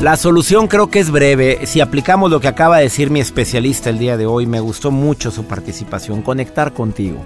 La 0.00 0.16
solución 0.16 0.68
creo 0.68 0.88
que 0.88 1.00
es 1.00 1.10
breve. 1.10 1.66
Si 1.66 1.80
aplicamos 1.80 2.30
lo 2.30 2.38
que 2.38 2.46
acaba 2.46 2.76
de 2.76 2.84
decir 2.84 3.10
mi 3.10 3.18
especialista 3.18 3.90
el 3.90 3.98
día 3.98 4.16
de 4.16 4.26
hoy, 4.26 4.46
me 4.46 4.60
gustó 4.60 4.92
mucho 4.92 5.32
su 5.32 5.46
participación, 5.46 6.22
conectar 6.22 6.72
contigo. 6.72 7.24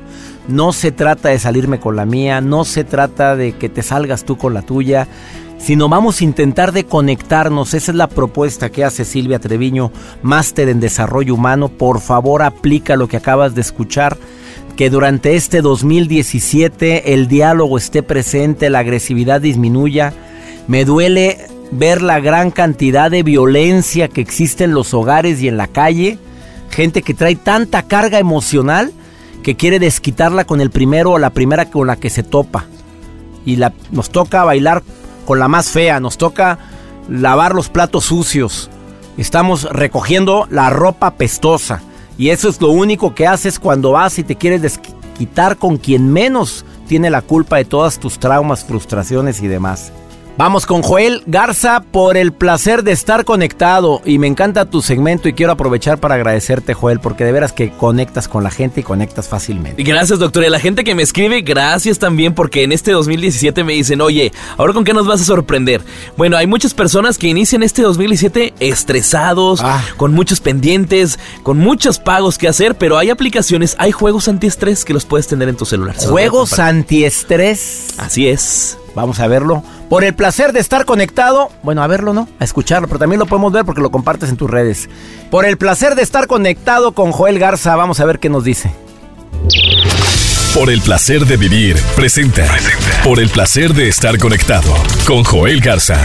No 0.49 0.72
se 0.72 0.92
trata 0.92 1.29
de 1.29 1.38
salirme 1.38 1.79
con 1.79 1.94
la 1.94 2.07
mía, 2.07 2.40
no 2.40 2.64
se 2.64 2.85
trata 2.85 3.37
de 3.37 3.53
que 3.53 3.68
te 3.68 3.83
salgas 3.83 4.25
tú 4.25 4.38
con 4.38 4.55
la 4.55 4.62
tuya, 4.62 5.07
sino 5.59 5.90
vamos 5.90 6.22
a 6.22 6.25
intentar 6.25 6.72
de 6.72 6.85
conectarnos. 6.85 7.75
Esa 7.75 7.92
es 7.92 7.96
la 7.99 8.09
propuesta 8.09 8.70
que 8.70 8.83
hace 8.83 9.05
Silvia 9.05 9.40
Treviño, 9.40 9.92
máster 10.22 10.70
en 10.70 10.81
desarrollo 10.81 11.35
humano. 11.35 11.68
Por 11.68 12.01
favor, 12.01 12.42
aplica 12.42 12.96
lo 12.96 13.09
que 13.09 13.18
acabas 13.18 13.55
de 13.55 13.61
escuchar. 13.61 14.16
Que 14.77 14.91
durante 14.91 15.37
este 15.37 15.62
2017 15.62 17.15
el 17.15 17.29
diálogo 17.29 17.79
esté 17.79 18.03
presente, 18.03 18.71
la 18.71 18.81
agresividad 18.81 19.41
disminuya. 19.41 20.12
Me 20.69 20.85
duele 20.85 21.39
ver 21.71 22.03
la 22.03 22.21
gran 22.21 22.51
cantidad 22.51 23.11
de 23.11 23.23
violencia 23.23 24.09
que 24.09 24.21
existe 24.21 24.65
en 24.65 24.75
los 24.75 24.93
hogares 24.95 25.41
y 25.41 25.49
en 25.49 25.57
la 25.57 25.67
calle. 25.67 26.19
Gente 26.71 27.03
que 27.03 27.15
trae 27.15 27.37
tanta 27.37 27.85
carga 27.85 28.19
emocional 28.19 28.93
que 29.43 29.57
quiere 29.57 29.79
desquitarla 29.79 30.45
con 30.45 30.61
el 30.61 30.71
primero 30.71 31.12
o 31.12 31.19
la 31.19 31.31
primera 31.31 31.71
con 31.71 31.87
la 31.87 31.97
que 31.97 32.11
se 32.11 32.23
topa. 32.23 32.65
Y 33.45 33.57
la, 33.57 33.73
nos 33.93 34.11
toca 34.11 34.45
bailar 34.45 34.83
con 35.25 35.39
la 35.39 35.49
más 35.49 35.71
fea, 35.71 36.01
nos 36.01 36.19
toca 36.19 36.59
lavar 37.09 37.55
los 37.55 37.69
platos 37.69 38.05
sucios. 38.05 38.71
Estamos 39.17 39.65
recogiendo 39.65 40.47
la 40.51 40.69
ropa 40.69 41.12
pestosa. 41.12 41.81
Y 42.18 42.31
eso 42.31 42.48
es 42.48 42.61
lo 42.61 42.70
único 42.70 43.14
que 43.14 43.26
haces 43.26 43.59
cuando 43.59 43.92
vas 43.92 44.18
y 44.18 44.24
te 44.24 44.37
quieres 44.37 44.62
desquitar 44.62 45.57
con 45.57 45.76
quien 45.76 46.12
menos 46.12 46.64
tiene 46.88 47.11
la 47.11 47.22
culpa 47.22 47.57
de 47.57 47.64
todas 47.64 47.98
tus 47.98 48.18
traumas, 48.18 48.64
frustraciones 48.64 49.42
y 49.42 49.48
demás. 49.48 49.92
Vamos 50.38 50.66
con 50.66 50.83
Joel 50.83 51.22
Garza 51.27 51.81
por 51.81 52.18
el 52.18 52.31
placer 52.31 52.83
de 52.83 52.92
estar 52.92 53.25
conectado 53.25 54.03
y 54.05 54.18
me 54.18 54.27
encanta 54.27 54.66
tu 54.66 54.83
segmento 54.83 55.31
y 55.31 55.33
quiero 55.33 55.53
aprovechar 55.53 55.99
para 55.99 56.16
agradecerte 56.16 56.75
Joel 56.75 57.01
porque 57.01 57.25
de 57.25 57.33
veras 57.33 57.55
que 57.55 57.70
conectas 57.70 58.29
con 58.29 58.44
la 58.44 58.51
gente 58.51 58.81
y 58.81 58.83
conectas 58.83 59.29
fácilmente. 59.29 59.83
Gracias, 59.83 60.18
doctor. 60.18 60.42
Y 60.42 60.49
a 60.49 60.51
la 60.51 60.61
gente 60.61 60.85
que 60.85 60.94
me 60.94 61.03
escribe, 61.03 61.40
gracias 61.40 61.99
también 61.99 62.35
porque 62.35 62.64
en 62.64 62.72
este 62.72 62.92
2017 62.92 63.64
me 63.64 63.72
dicen, 63.72 64.03
oye, 64.03 64.31
¿ahora 64.59 64.75
con 64.75 64.85
qué 64.85 64.92
nos 64.92 65.07
vas 65.07 65.22
a 65.22 65.25
sorprender? 65.25 65.81
Bueno, 66.18 66.37
hay 66.37 66.46
muchas 66.46 66.75
personas 66.75 67.16
que 67.16 67.29
inician 67.29 67.62
este 67.62 67.81
2017 67.81 68.53
estresados, 68.61 69.61
Ah. 69.62 69.83
con 69.96 70.12
muchos 70.12 70.40
pendientes, 70.40 71.18
con 71.42 71.57
muchos 71.57 71.99
pagos 71.99 72.37
que 72.37 72.46
hacer, 72.46 72.75
pero 72.77 72.99
hay 72.99 73.09
aplicaciones, 73.09 73.75
hay 73.79 73.90
juegos 73.90 74.29
antiestrés 74.29 74.85
que 74.85 74.92
los 74.92 75.07
puedes 75.07 75.29
tener 75.29 75.49
en 75.49 75.57
tu 75.57 75.64
celular. 75.64 75.96
Juegos 75.96 76.59
antiestrés. 76.59 77.94
Así 77.96 78.29
es. 78.29 78.77
Vamos 78.97 79.21
a 79.21 79.29
verlo. 79.29 79.63
Por 79.91 80.05
el 80.05 80.15
placer 80.15 80.55
de 80.55 80.61
estar 80.61 80.87
conectado. 80.87 81.51
Bueno, 81.63 81.83
a 81.83 81.87
verlo, 81.87 82.15
¿no? 82.15 82.29
A 82.41 82.45
escucharlo, 82.45 82.89
pero 82.89 82.99
también 82.99 83.21
lo 83.21 83.27
podemos 83.27 83.53
ver 83.53 83.67
porque 83.67 83.83
lo 83.83 83.91
compartes 83.91 84.31
en 84.31 84.39
tus 84.39 84.51
redes. 84.51 84.89
Por 85.31 85.45
el 85.45 85.59
placer 85.59 85.95
de 85.95 86.03
estar 86.03 86.27
conectado 86.27 86.93
con 86.93 87.13
Joel 87.13 87.39
Garza. 87.39 87.77
Vamos 87.77 88.01
a 88.01 88.07
ver 88.07 88.19
qué 88.19 88.31
nos 88.31 88.43
dice. 88.43 88.73
Por 90.55 90.71
el 90.71 90.81
placer 90.81 91.27
de 91.27 91.37
vivir, 91.37 91.77
presenta. 91.95 92.47
Por 93.05 93.21
el 93.21 93.29
placer 93.29 93.75
de 93.75 93.89
estar 93.89 94.19
conectado 94.19 94.73
con 95.07 95.25
Joel 95.25 95.61
Garza. 95.61 96.03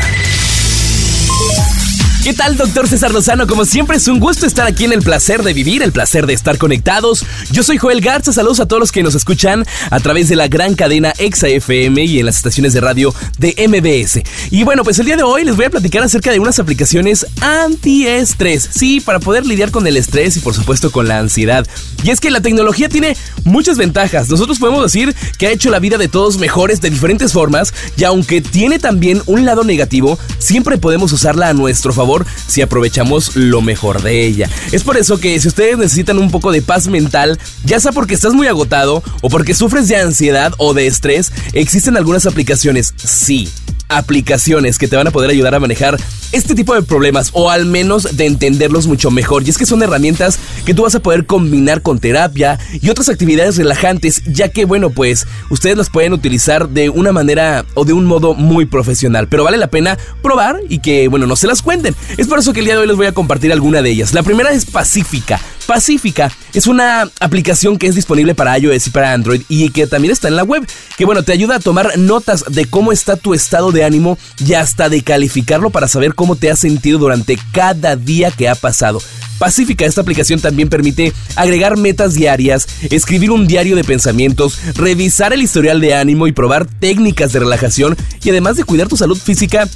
¿Qué 2.24 2.34
tal, 2.34 2.56
doctor 2.56 2.88
César 2.88 3.12
Lozano? 3.12 3.48
Como 3.48 3.66
siempre, 3.66 3.98
es 3.98 4.08
un 4.08 4.20
gusto 4.20 4.46
estar 4.46 4.68
aquí 4.68 4.86
en 4.86 4.94
el 4.94 5.02
placer 5.02 5.42
de 5.42 5.54
vivir, 5.54 5.82
el 5.82 5.92
placer 5.92 6.28
de 6.28 6.34
estar 6.34 6.60
conectados. 6.60 7.26
Yo 7.52 7.64
soy 7.64 7.80
Joel 7.80 8.00
Garza, 8.00 8.32
saludos 8.32 8.60
a 8.60 8.68
todos 8.68 8.80
los 8.80 8.92
que 8.92 9.02
nos 9.02 9.16
escuchan 9.16 9.66
a 9.90 10.00
través 10.00 10.30
de 10.30 10.36
la 10.36 10.48
gran 10.48 10.76
cadena 10.76 11.16
Exa 11.18 11.48
FM 11.48 12.06
y 12.06 12.20
en 12.20 12.28
las 12.28 12.36
estaciones 12.38 12.74
de 12.74 12.82
radio 12.82 13.12
de 13.40 13.56
MBS. 13.68 14.22
Y 14.52 14.64
bueno, 14.64 14.84
pues 14.84 15.00
el 15.00 15.08
día 15.08 15.18
de 15.18 15.24
hoy 15.24 15.46
les 15.46 15.56
voy 15.56 15.66
a 15.66 15.72
platicar 15.72 16.04
acerca 16.04 16.32
de 16.32 16.40
unas 16.40 16.60
aplicaciones 16.60 17.26
antiestrés. 17.42 18.70
Sí, 18.72 19.00
para 19.00 19.20
poder 19.20 19.48
lidiar 19.48 19.72
con 19.72 19.88
el 19.88 19.98
estrés 19.98 20.38
y 20.38 20.42
por 20.42 20.54
supuesto 20.54 20.92
con 20.92 21.08
la 21.08 21.18
ansiedad. 21.18 21.66
Y 22.04 22.12
es 22.12 22.20
que 22.20 22.30
la 22.30 22.42
tecnología 22.42 22.88
tiene 22.88 23.18
muchas 23.46 23.80
ventajas. 23.80 24.30
Nosotros 24.30 24.60
podemos 24.60 24.84
decir 24.84 25.16
que 25.40 25.48
ha 25.48 25.52
hecho 25.52 25.72
la 25.72 25.80
vida 25.80 25.98
de 25.98 26.08
todos 26.08 26.38
mejores 26.38 26.82
de 26.82 26.92
diferentes 26.92 27.34
formas 27.34 27.74
y 27.98 28.04
aunque 28.04 28.42
tiene 28.42 28.78
también 28.78 29.24
un 29.26 29.44
lado 29.44 29.64
negativo, 29.64 30.20
siempre 30.38 30.78
podemos 30.78 31.12
usarla 31.14 31.50
a 31.50 31.54
nuestro 31.54 31.92
favor 31.94 32.11
si 32.48 32.62
aprovechamos 32.62 33.36
lo 33.36 33.62
mejor 33.62 34.02
de 34.02 34.26
ella. 34.26 34.50
Es 34.72 34.84
por 34.84 34.98
eso 34.98 35.20
que 35.20 35.40
si 35.40 35.48
ustedes 35.48 35.78
necesitan 35.78 36.18
un 36.18 36.32
poco 36.32 36.52
de 36.52 36.62
paz 36.62 36.88
mental, 36.88 37.40
ya 37.64 37.80
sea 37.80 37.92
porque 37.92 38.14
estás 38.14 38.34
muy 38.34 38.48
agotado 38.48 39.04
o 39.22 39.30
porque 39.30 39.54
sufres 39.54 39.88
de 39.88 39.98
ansiedad 39.98 40.54
o 40.58 40.74
de 40.74 40.88
estrés, 40.88 41.32
existen 41.54 41.98
algunas 41.98 42.26
aplicaciones, 42.26 42.94
sí, 42.98 43.50
aplicaciones 43.98 44.78
que 44.78 44.88
te 44.88 44.96
van 44.96 45.08
a 45.08 45.12
poder 45.12 45.30
ayudar 45.30 45.56
a 45.56 45.60
manejar 45.60 45.98
este 46.32 46.56
tipo 46.56 46.74
de 46.74 46.82
problemas 46.82 47.30
o 47.34 47.50
al 47.50 47.66
menos 47.66 48.16
de 48.16 48.26
entenderlos 48.26 48.88
mucho 48.88 49.12
mejor. 49.12 49.44
Y 49.44 49.50
es 49.50 49.58
que 49.58 49.66
son 49.66 49.84
herramientas 49.84 50.40
que 50.66 50.74
tú 50.74 50.84
vas 50.84 50.96
a 50.96 51.02
poder 51.02 51.26
combinar 51.26 51.82
con 51.82 52.00
terapia 52.00 52.60
y 52.82 52.90
otras 52.90 53.10
actividades 53.10 53.58
relajantes, 53.58 54.24
ya 54.26 54.50
que 54.50 54.66
bueno, 54.66 54.90
pues 54.90 55.28
ustedes 55.50 55.78
las 55.78 55.90
pueden 55.90 56.14
utilizar 56.14 56.70
de 56.70 56.90
una 56.90 57.12
manera 57.12 57.66
o 57.74 57.86
de 57.86 57.94
un 57.94 58.06
modo 58.06 58.34
muy 58.34 58.66
profesional, 58.66 59.28
pero 59.28 59.44
vale 59.44 59.58
la 59.58 59.68
pena 59.68 59.98
probar 60.22 60.60
y 60.70 60.80
que 60.80 61.08
bueno, 61.08 61.28
no 61.28 61.36
se 61.36 61.48
las 61.48 61.62
cuenten. 61.62 61.96
Es 62.18 62.28
por 62.28 62.40
eso 62.40 62.54
que 62.54 62.60
el 62.60 62.66
día 62.66 62.76
de 62.76 62.82
hoy 62.82 62.88
les 62.88 62.98
voy 62.98 63.08
a 63.08 63.14
compartir 63.14 63.52
alguna 63.52 63.82
de 63.82 63.90
ellas. 63.90 64.14
La 64.14 64.24
primera 64.24 64.52
es 64.52 64.66
Pacífica. 64.66 65.40
Pacífica 65.68 66.32
es 66.54 66.68
una 66.68 67.10
aplicación 67.20 67.78
que 67.78 67.88
es 67.88 67.96
disponible 67.96 68.36
para 68.36 68.58
iOS 68.58 68.88
y 68.88 68.90
para 68.90 69.14
Android 69.14 69.42
y 69.48 69.70
que 69.70 69.88
también 69.88 70.12
está 70.12 70.28
en 70.28 70.36
la 70.36 70.44
web, 70.44 70.68
que 70.98 71.06
bueno, 71.06 71.24
te 71.24 71.32
ayuda 71.32 71.58
a 71.58 71.60
tomar 71.60 71.98
notas 71.98 72.46
de 72.50 72.66
cómo 72.66 72.92
está 72.92 73.16
tu 73.16 73.34
estado 73.34 73.72
de 73.72 73.81
ánimo 73.84 74.18
y 74.46 74.54
hasta 74.54 74.90
de 74.90 75.02
calificarlo 75.02 75.70
para 75.70 75.88
saber 75.88 76.16
cómo 76.16 76.36
te 76.36 76.52
has 76.52 76.60
sentido 76.60 77.00
durante 77.00 77.38
cada 77.52 77.96
día 77.96 78.32
que 78.32 78.50
ha 78.50 78.56
pasado. 78.56 79.02
Pacífica, 79.42 79.86
esta 79.86 80.02
aplicación 80.02 80.40
también 80.40 80.70
permite 80.70 81.14
agregar 81.36 81.76
metas 81.76 82.14
diarias, 82.14 82.68
escribir 82.92 83.32
un 83.32 83.48
diario 83.48 83.76
de 83.76 83.84
pensamientos, 83.84 84.60
revisar 84.76 85.34
el 85.34 85.42
historial 85.42 85.82
de 85.82 85.96
ánimo 85.96 86.28
y 86.28 86.32
probar 86.32 86.68
técnicas 86.68 87.34
de 87.34 87.40
relajación 87.40 87.98
y 88.24 88.30
además 88.30 88.56
de 88.56 88.66
cuidar 88.66 88.88
tu 88.88 88.98
salud 88.98 89.18
física, 89.18 89.68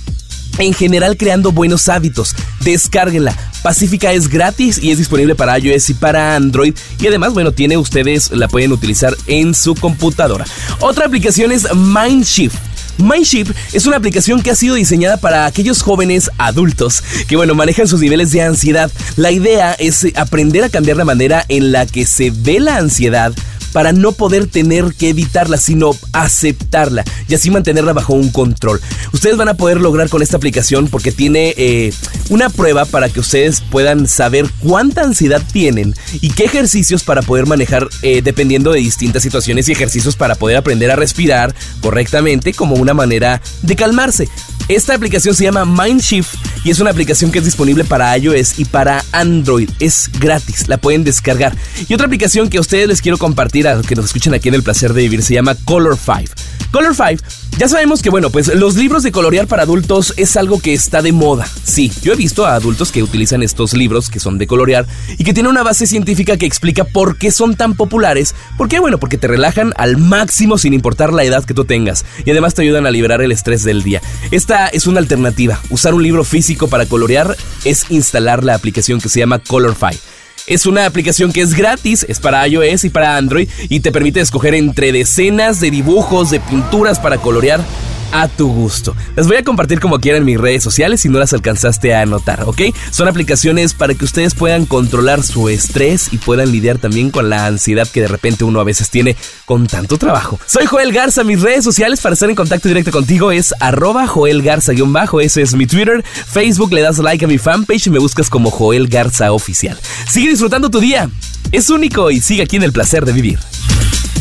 en 0.60 0.74
general 0.74 1.18
creando 1.18 1.52
buenos 1.52 1.90
hábitos. 1.90 2.36
Descárguenla. 2.62 3.36
Pacífica 3.64 4.14
es 4.14 4.28
gratis 4.28 4.78
y 4.82 4.92
es 4.92 5.00
disponible 5.00 5.34
para 5.34 5.58
iOS 5.58 5.90
y 5.90 5.94
para 5.96 6.36
Android. 6.36 6.76
Y 7.00 7.08
además, 7.08 7.34
bueno, 7.34 7.52
tiene 7.52 7.78
ustedes, 7.78 8.30
la 8.32 8.48
pueden 8.48 8.72
utilizar 8.72 9.18
en 9.26 9.56
su 9.56 9.74
computadora. 9.74 10.46
Otra 10.80 11.08
aplicación 11.08 11.52
es 11.52 11.74
Mindshift. 11.74 12.56
Mindshift 12.98 13.52
es 13.74 13.86
una 13.86 13.98
aplicación 13.98 14.42
que 14.42 14.52
ha 14.52 14.56
sido 14.56 14.76
diseñada 14.76 15.18
para 15.18 15.46
aquellos 15.46 15.82
jóvenes 15.82 16.30
adultos 16.38 17.04
que, 17.28 17.36
bueno, 17.36 17.56
manejan 17.56 17.88
sus 17.88 18.02
niveles 18.02 18.32
de 18.32 18.42
ansiedad. 18.42 18.92
La 19.16 19.32
idea 19.32 19.74
es 19.74 20.08
aprender 20.16 20.64
a 20.64 20.70
cambiar 20.70 20.98
la 20.98 21.06
manera 21.06 21.46
en 21.50 21.72
la 21.72 21.86
que 21.86 22.06
se 22.06 22.32
ve 22.32 22.60
la 22.60 22.78
ansiedad 22.78 23.34
para 23.76 23.92
no 23.92 24.14
poder 24.14 24.48
tener 24.48 24.94
que 24.98 25.10
evitarla, 25.10 25.58
sino 25.58 25.92
aceptarla 26.14 27.04
y 27.28 27.36
así 27.36 27.52
mantenerla 27.52 27.92
bajo 27.92 28.14
un 28.14 28.30
control. 28.32 28.80
Ustedes 29.12 29.36
van 29.36 29.50
a 29.50 29.56
poder 29.56 29.82
lograr 29.82 30.08
con 30.08 30.22
esta 30.22 30.38
aplicación 30.38 30.88
porque 30.88 31.12
tiene 31.12 31.54
eh, 31.58 31.92
una 32.30 32.50
prueba 32.50 32.86
para 32.86 33.10
que 33.10 33.20
ustedes 33.20 33.60
puedan 33.60 34.08
saber 34.08 34.50
cuánta 34.62 35.02
ansiedad 35.02 35.44
tienen 35.52 35.94
y 36.22 36.30
qué 36.30 36.46
ejercicios 36.46 37.04
para 37.04 37.22
poder 37.22 37.48
manejar 37.48 37.90
eh, 38.02 38.22
dependiendo 38.22 38.72
de 38.72 38.80
distintas 38.80 39.24
situaciones 39.24 39.68
y 39.68 39.74
ejercicios 39.74 40.16
para 40.16 40.36
poder 40.36 40.56
aprender 40.56 40.90
a 40.90 40.96
respirar 40.96 41.54
correctamente 41.82 42.54
como 42.54 42.76
una 42.76 42.94
manera 42.94 43.42
de 43.62 43.76
calmarse. 43.76 44.30
Esta 44.68 44.96
aplicación 44.96 45.36
se 45.36 45.44
llama 45.44 45.64
Mindshift 45.66 46.34
y 46.64 46.72
es 46.72 46.80
una 46.80 46.90
aplicación 46.90 47.32
que 47.32 47.38
es 47.38 47.46
disponible 47.46 47.84
para 47.84 48.18
iOS 48.18 48.58
y 48.58 48.66
para 48.66 49.04
Android. 49.12 49.70
Es 49.80 50.10
gratis, 50.20 50.68
la 50.68 50.78
pueden 50.78 51.04
descargar. 51.04 51.56
Y 51.88 51.94
otra 51.94 52.08
aplicación 52.08 52.50
que 52.50 52.58
a 52.58 52.62
ustedes 52.62 52.88
les 52.88 53.02
quiero 53.02 53.20
compartir 53.20 53.65
que 53.88 53.96
nos 53.96 54.06
escuchen 54.06 54.34
aquí 54.36 54.50
en 54.50 54.54
El 54.54 54.62
Placer 54.62 54.94
de 54.94 55.02
Vivir 55.02 55.24
se 55.24 55.34
llama 55.34 55.56
Color 55.66 55.98
5. 55.98 56.32
Color 56.72 56.94
5, 56.94 57.24
ya 57.58 57.68
sabemos 57.68 58.04
que 58.04 58.12
bueno, 58.12 58.30
pues 58.30 58.54
los 58.54 58.76
libros 58.76 59.02
de 59.02 59.12
colorear 59.12 59.48
para 59.48 59.64
adultos 59.64 60.14
es 60.18 60.38
algo 60.38 60.60
que 60.60 60.74
está 60.74 61.02
de 61.02 61.12
moda. 61.12 61.48
Sí, 61.64 61.92
yo 62.04 62.14
he 62.14 62.16
visto 62.16 62.46
a 62.46 62.54
adultos 62.54 62.92
que 62.92 63.02
utilizan 63.02 63.42
estos 63.42 63.74
libros 63.74 64.10
que 64.10 64.20
son 64.20 64.38
de 64.38 64.46
colorear 64.46 64.86
y 65.18 65.24
que 65.24 65.34
tienen 65.34 65.50
una 65.50 65.64
base 65.64 65.88
científica 65.88 66.38
que 66.38 66.46
explica 66.46 66.84
por 66.84 67.18
qué 67.18 67.32
son 67.32 67.56
tan 67.56 67.74
populares. 67.74 68.36
¿Por 68.56 68.68
qué? 68.68 68.80
Bueno, 68.80 69.00
porque 69.00 69.18
te 69.18 69.28
relajan 69.28 69.74
al 69.78 69.98
máximo 69.98 70.60
sin 70.60 70.74
importar 70.74 71.12
la 71.12 71.24
edad 71.24 71.44
que 71.44 71.56
tú 71.56 71.66
tengas 71.66 72.06
y 72.24 72.30
además 72.30 72.54
te 72.54 72.62
ayudan 72.62 72.86
a 72.86 72.92
liberar 72.92 73.24
el 73.24 73.32
estrés 73.32 73.64
del 73.64 73.82
día. 73.82 74.02
Esta 74.30 74.68
es 74.68 74.86
una 74.86 75.00
alternativa. 75.00 75.60
Usar 75.72 75.96
un 75.96 76.04
libro 76.04 76.24
físico 76.24 76.68
para 76.68 76.86
colorear 76.86 77.36
es 77.64 77.90
instalar 77.90 78.44
la 78.44 78.54
aplicación 78.54 79.02
que 79.02 79.10
se 79.10 79.22
llama 79.22 79.40
Colorfy. 79.40 79.98
Es 80.48 80.68
una 80.68 80.86
aplicación 80.86 81.34
que 81.34 81.42
es 81.42 81.56
gratis, 81.56 82.06
es 82.08 82.20
para 82.20 82.48
iOS 82.48 82.84
y 82.84 82.90
para 82.90 83.18
Android 83.18 83.50
y 83.68 83.80
te 83.80 83.92
permite 83.92 84.20
escoger 84.20 84.54
entre 84.54 84.92
decenas 84.92 85.60
de 85.60 85.72
dibujos, 85.72 86.30
de 86.30 86.40
pinturas 86.40 87.00
para 87.00 87.18
colorear 87.18 87.62
a 88.22 88.28
tu 88.28 88.48
gusto. 88.52 88.96
Las 89.16 89.28
voy 89.28 89.38
a 89.38 89.44
compartir 89.44 89.80
como 89.80 90.00
quieran 90.00 90.22
en 90.22 90.26
mis 90.26 90.40
redes 90.40 90.64
sociales 90.64 91.02
si 91.02 91.10
no 91.10 91.20
las 91.20 91.34
alcanzaste 91.34 91.94
a 91.94 92.02
anotar, 92.02 92.44
¿ok? 92.44 92.62
Son 92.92 93.08
aplicaciones 93.08 93.74
para 93.74 93.94
que 93.94 94.06
ustedes 94.06 94.36
puedan 94.36 94.66
controlar 94.66 95.24
su 95.24 95.50
estrés 95.50 96.14
y 96.14 96.18
puedan 96.18 96.52
lidiar 96.52 96.78
también 96.78 97.12
con 97.12 97.30
la 97.30 97.46
ansiedad 97.46 97.88
que 97.88 98.02
de 98.02 98.08
repente 98.08 98.44
uno 98.44 98.60
a 98.60 98.64
veces 98.64 98.90
tiene 98.90 99.16
con 99.46 99.68
tanto 99.68 99.98
trabajo. 99.98 100.40
Soy 100.46 100.66
Joel 100.66 100.92
Garza, 100.92 101.24
mis 101.24 101.42
redes 101.42 101.64
sociales 101.64 102.02
para 102.02 102.14
estar 102.14 102.30
en 102.30 102.36
contacto 102.36 102.68
directo 102.68 102.92
contigo 102.92 103.32
es 103.32 103.54
arroba 103.60 104.08
Joel 104.08 104.42
Garza-bajo, 104.42 105.22
ese 105.22 105.42
es 105.42 105.54
mi 105.56 105.68
Twitter, 105.68 106.04
Facebook 106.04 106.74
le 106.74 106.82
das 106.82 107.00
like 107.00 107.26
a 107.26 107.28
mi 107.28 107.38
fanpage 107.38 107.88
y 107.88 107.90
me 107.90 108.00
buscas 108.00 108.30
como 108.30 108.52
Joel 108.52 108.88
Garza 108.88 109.32
Oficial. 109.32 109.78
Sigue 110.10 110.30
disfrutando 110.30 110.70
tu 110.70 110.80
día, 110.80 111.10
es 111.52 111.70
único 111.70 112.12
y 112.12 112.22
sigue 112.22 112.44
aquí 112.44 112.56
en 112.56 112.64
el 112.64 112.72
placer 112.72 113.06
de 113.06 113.14
vivir. 113.14 113.40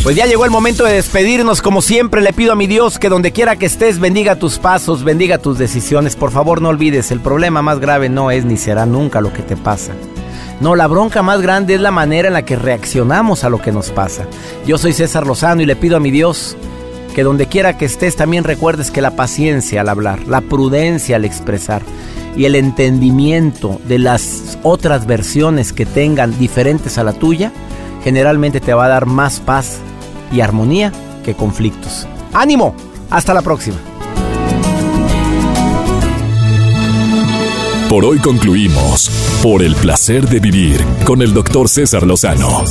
Pues 0.04 0.16
ya 0.16 0.26
llegó 0.26 0.44
el 0.44 0.50
momento 0.50 0.84
de 0.84 0.92
despedirnos. 0.92 1.62
Como 1.62 1.80
siempre, 1.80 2.20
le 2.20 2.34
pido 2.34 2.52
a 2.52 2.56
mi 2.56 2.66
Dios 2.66 2.98
que 2.98 3.08
donde 3.08 3.32
quiera 3.32 3.56
que 3.56 3.64
estés, 3.64 3.98
bendiga 3.98 4.38
tus 4.38 4.58
pasos, 4.58 5.02
bendiga 5.02 5.38
tus 5.38 5.56
decisiones. 5.56 6.14
Por 6.14 6.30
favor, 6.30 6.60
no 6.60 6.68
olvides, 6.68 7.10
el 7.10 7.20
problema 7.20 7.62
más 7.62 7.80
grave 7.80 8.10
no 8.10 8.30
es 8.30 8.44
ni 8.44 8.58
será 8.58 8.84
nunca 8.84 9.22
lo 9.22 9.32
que 9.32 9.40
te 9.40 9.56
pasa. 9.56 9.94
No, 10.60 10.76
la 10.76 10.88
bronca 10.88 11.22
más 11.22 11.40
grande 11.40 11.76
es 11.76 11.80
la 11.80 11.90
manera 11.90 12.28
en 12.28 12.34
la 12.34 12.44
que 12.44 12.54
reaccionamos 12.54 13.44
a 13.44 13.48
lo 13.48 13.62
que 13.62 13.72
nos 13.72 13.92
pasa. 13.92 14.26
Yo 14.66 14.76
soy 14.76 14.92
César 14.92 15.26
Lozano 15.26 15.62
y 15.62 15.66
le 15.66 15.74
pido 15.74 15.96
a 15.96 16.00
mi 16.00 16.10
Dios 16.10 16.54
que 17.14 17.22
donde 17.22 17.46
quiera 17.46 17.78
que 17.78 17.86
estés 17.86 18.14
también 18.14 18.44
recuerdes 18.44 18.90
que 18.90 19.00
la 19.00 19.16
paciencia 19.16 19.80
al 19.80 19.88
hablar, 19.88 20.28
la 20.28 20.42
prudencia 20.42 21.16
al 21.16 21.24
expresar 21.24 21.80
y 22.36 22.44
el 22.44 22.56
entendimiento 22.56 23.80
de 23.88 24.00
las 24.00 24.58
otras 24.64 25.06
versiones 25.06 25.72
que 25.72 25.86
tengan 25.86 26.38
diferentes 26.38 26.98
a 26.98 27.04
la 27.04 27.14
tuya, 27.14 27.52
generalmente 28.02 28.60
te 28.60 28.74
va 28.74 28.84
a 28.84 28.88
dar 28.88 29.06
más 29.06 29.40
paz 29.40 29.78
y 30.32 30.40
armonía 30.40 30.92
que 31.24 31.34
conflictos. 31.34 32.06
¡Ánimo! 32.32 32.74
Hasta 33.10 33.34
la 33.34 33.42
próxima. 33.42 33.76
Por 37.88 38.04
hoy 38.04 38.18
concluimos 38.18 39.08
por 39.42 39.62
el 39.62 39.76
placer 39.76 40.28
de 40.28 40.40
vivir 40.40 40.84
con 41.04 41.22
el 41.22 41.32
doctor 41.32 41.68
César 41.68 42.04
Lozano. 42.04 42.64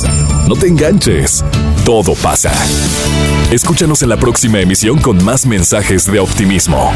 No 0.46 0.54
te 0.54 0.66
enganches, 0.66 1.42
todo 1.86 2.14
pasa. 2.16 2.52
Escúchanos 3.50 4.02
en 4.02 4.10
la 4.10 4.18
próxima 4.18 4.60
emisión 4.60 4.98
con 4.98 5.24
más 5.24 5.46
mensajes 5.46 6.04
de 6.10 6.20
optimismo. 6.20 6.92